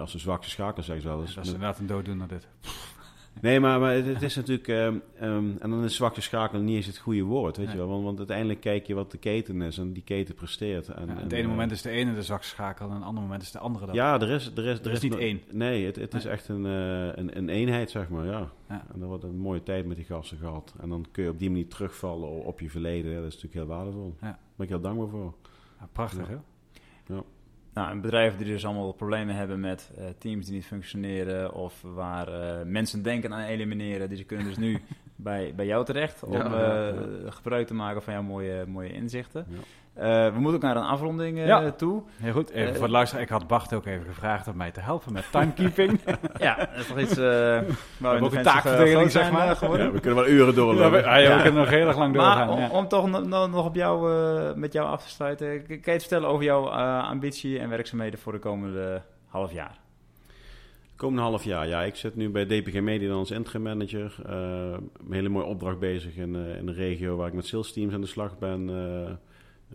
[0.00, 1.20] als een zwakste schakel, zeg ik wel.
[1.20, 2.48] Dus dat is inderdaad een dooddoener dit.
[3.40, 4.68] Nee, maar, maar het, het is natuurlijk...
[4.68, 7.74] ehm, ehm, en dan is zwakste schakel niet eens het goede woord, weet Nee.
[7.74, 7.90] je wel.
[7.90, 10.88] Want, want uiteindelijk kijk je wat de keten is en die keten presteert.
[10.88, 13.02] En, Ja, en, het ene eh, moment is de ene de zwakste schakel en het
[13.04, 13.94] andere moment is de andere dat.
[13.94, 14.50] Ja, er is...
[14.54, 15.40] Er is, er is niet no- één.
[15.50, 18.50] Nee, het, het is echt een, eh, een, een eenheid, zeg maar, ja.
[18.68, 18.84] Ja.
[18.92, 20.74] En dan wordt een mooie tijd met die gasten gehad.
[20.80, 23.14] En dan kun je op die manier terugvallen op je verleden.
[23.14, 24.14] Dat is natuurlijk heel waardevol.
[24.20, 24.26] Ja.
[24.26, 25.34] Daar ben ik heel dankbaar voor.
[25.80, 26.36] Ja, prachtig, hè?
[27.74, 31.82] Nou, en bedrijven die dus allemaal problemen hebben met eh, teams die niet functioneren of
[31.82, 34.80] waar eh, mensen denken aan elimineren, die ze kunnen dus nu
[35.16, 36.94] bij, bij jou terecht om Ja, eh,
[37.24, 39.46] ja, gebruik te maken van jouw mooie, mooie inzichten.
[39.94, 41.70] Eh, we moeten ook naar een afronding eh, Ja.
[41.70, 42.02] toe.
[42.16, 42.50] Heel goed.
[42.50, 45.12] Even Eh, voor de luisteraar, ik had Bart ook even gevraagd om mij te helpen
[45.12, 46.00] met timekeeping.
[46.38, 47.24] ja, dat is toch iets eh
[47.98, 49.56] waar we ook een taakverdeling, zeg zijn, maar.
[49.56, 49.86] geworden.
[49.86, 50.90] Ja, we kunnen wel uren ja, doorlopen.
[50.92, 51.42] we, ja, we Ja.
[51.42, 52.48] kunnen nog heel erg lang Maar doorgaan.
[52.48, 52.70] om, ja.
[52.78, 55.90] om toch no- no- nog op jou, eh, met jou af te sluiten, kan je
[55.90, 59.78] het vertellen over jouw eh, ambitie en werkzaamheden voor de komende half jaar?
[60.96, 61.82] Komende half jaar, ja.
[61.82, 64.14] Ik zit nu bij DPG Media als interim manager.
[64.26, 64.32] Eh,
[65.06, 67.94] een hele mooie opdracht bezig in, eh, in de regio waar ik met sales teams
[67.94, 68.70] aan de slag ben.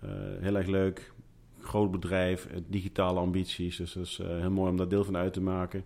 [0.02, 1.14] Eh, heel erg leuk.
[1.62, 3.78] Groot bedrijf, eh, digitale ambities.
[3.78, 5.84] Dus dat is eh, heel mooi om daar deel van uit te maken.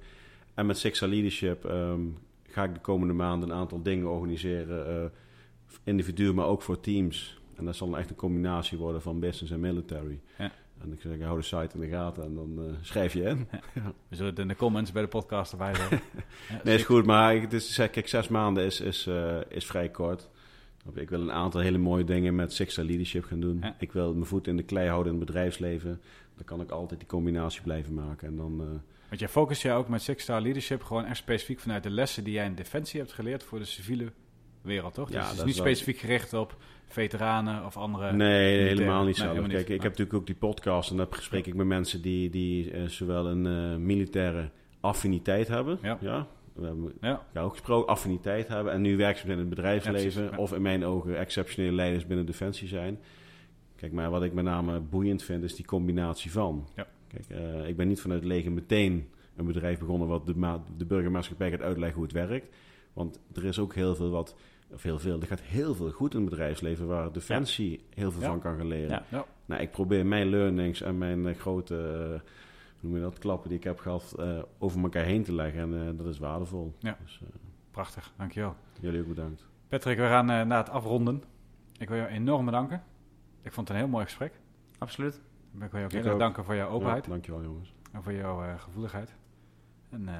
[0.54, 2.02] En met Sixa Leadership ehm,
[2.44, 4.88] ga ik de komende maanden een aantal dingen organiseren.
[5.04, 5.10] eh
[5.84, 7.40] individu, maar ook voor teams.
[7.56, 10.20] En dat zal dan echt een combinatie worden van business en military.
[10.38, 10.52] Ja.
[10.82, 13.48] En ik zeg, hou de site in de gaten en dan schrijf je in.
[14.10, 16.00] We zullen het in de comments bij de podcast erbij zetten.
[16.50, 19.10] Ja, Nee, is goed, maar het is, kijk, zes maanden is, is,
[19.50, 20.30] is vrij kort.
[20.94, 23.58] Ik wil een aantal hele mooie dingen met Sixta Leadership gaan doen.
[23.62, 23.76] Ja.
[23.80, 26.02] Ik wil mijn voet in de klei houden in het bedrijfsleven.
[26.36, 28.28] Dan kan ik altijd die combinatie blijven maken.
[28.28, 28.68] En dan, eh,
[29.08, 32.24] Want jij focust je ook met Six Star Leadership gewoon echt specifiek vanuit de lessen
[32.24, 34.12] die jij in Defensie hebt geleerd voor de civiele
[34.62, 35.12] wereld, toch?
[35.12, 36.58] Ja, dus het is niet is wel- specifiek gericht op
[36.88, 38.12] veteranen of andere...
[38.14, 39.28] nee, helemaal niet nee, zelf.
[39.28, 39.58] helemaal niet.
[39.58, 42.72] Kijk, ik heb natuurlijk ook die podcast en daar spreek ik met mensen die, die
[42.72, 44.50] eh, zowel een eh, militaire
[44.80, 45.80] affiniteit hebben.
[45.82, 46.28] Ja.
[46.60, 48.74] We hebben Ja, ook gesproken, affiniteit hebben.
[48.74, 50.24] En nu werkzaam in het bedrijfsleven.
[50.24, 50.38] Ja.
[50.38, 53.00] Of in mijn ogen exceptionele leiders binnen Defensie zijn.
[53.76, 56.68] Kijk, maar wat ik met name boeiend vind, is die combinatie van.
[56.76, 56.88] Ja.
[57.08, 60.86] Kijk, eh, ik ben niet vanuit het leger meteen een bedrijf begonnen wat de, de
[60.86, 62.56] burgermaatschappij gaat uitleggen hoe het werkt.
[62.94, 64.36] Want er is ook heel veel wat,
[64.72, 68.22] of heel veel, er gaat heel veel goed in het bedrijfsleven waar Defensie heel veel
[68.22, 69.04] van kan gaan leren.
[69.46, 72.22] Nou, ik probeer mijn learnings en mijn eh, grote,
[72.80, 75.62] noem je dat, klappen die ik heb gehad, eh, over elkaar heen te leggen.
[75.62, 76.74] En eh, dat is waardevol.
[76.80, 76.98] Ja.
[77.04, 77.30] Dus eh,
[77.72, 78.14] prachtig.
[78.18, 78.56] Dankjewel.
[78.80, 79.46] jullie ook bedankt.
[79.68, 81.24] Patrick, we gaan eh, naar het afronden.
[81.78, 82.84] Ik wil jou enorm bedanken.
[83.42, 84.34] Ik vond het een heel mooi gesprek.
[84.78, 85.22] Absoluut.
[85.62, 87.74] Ik wil je ook heel erg danken voor jouw openheid Ja, dankjewel jongens.
[87.92, 89.14] en voor jouw eh, gevoeligheid.
[89.90, 90.16] En eh,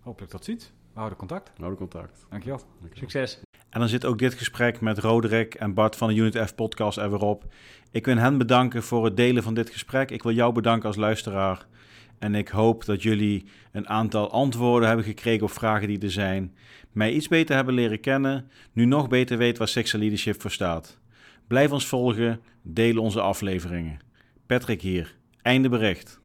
[0.00, 0.66] hopelijk tot ziens.
[0.66, 1.50] We houden contact.
[1.56, 2.26] Houden contact.
[2.30, 2.58] Dankjewel.
[2.80, 2.98] Dankjewel.
[3.10, 3.40] Succes.
[3.70, 6.98] En dan zit ook dit gesprek met Roderick en Bart van de Unit F podcast
[6.98, 7.44] er weer op.
[7.90, 10.10] Ik wil hen bedanken voor het delen van dit gesprek.
[10.10, 11.66] Ik wil jou bedanken als luisteraar.
[12.24, 16.54] En ik hoop dat jullie een aantal antwoorden hebben gekregen op vragen die er zijn.
[16.92, 18.50] Mij iets beter hebben leren kennen.
[18.72, 20.98] Nu nog beter weet waar Sexual Leadership voor staat.
[21.46, 22.40] Blijf ons volgen.
[22.62, 23.98] Deel onze afleveringen.
[24.46, 25.16] Patrick hier.
[25.42, 26.20] Einde bericht.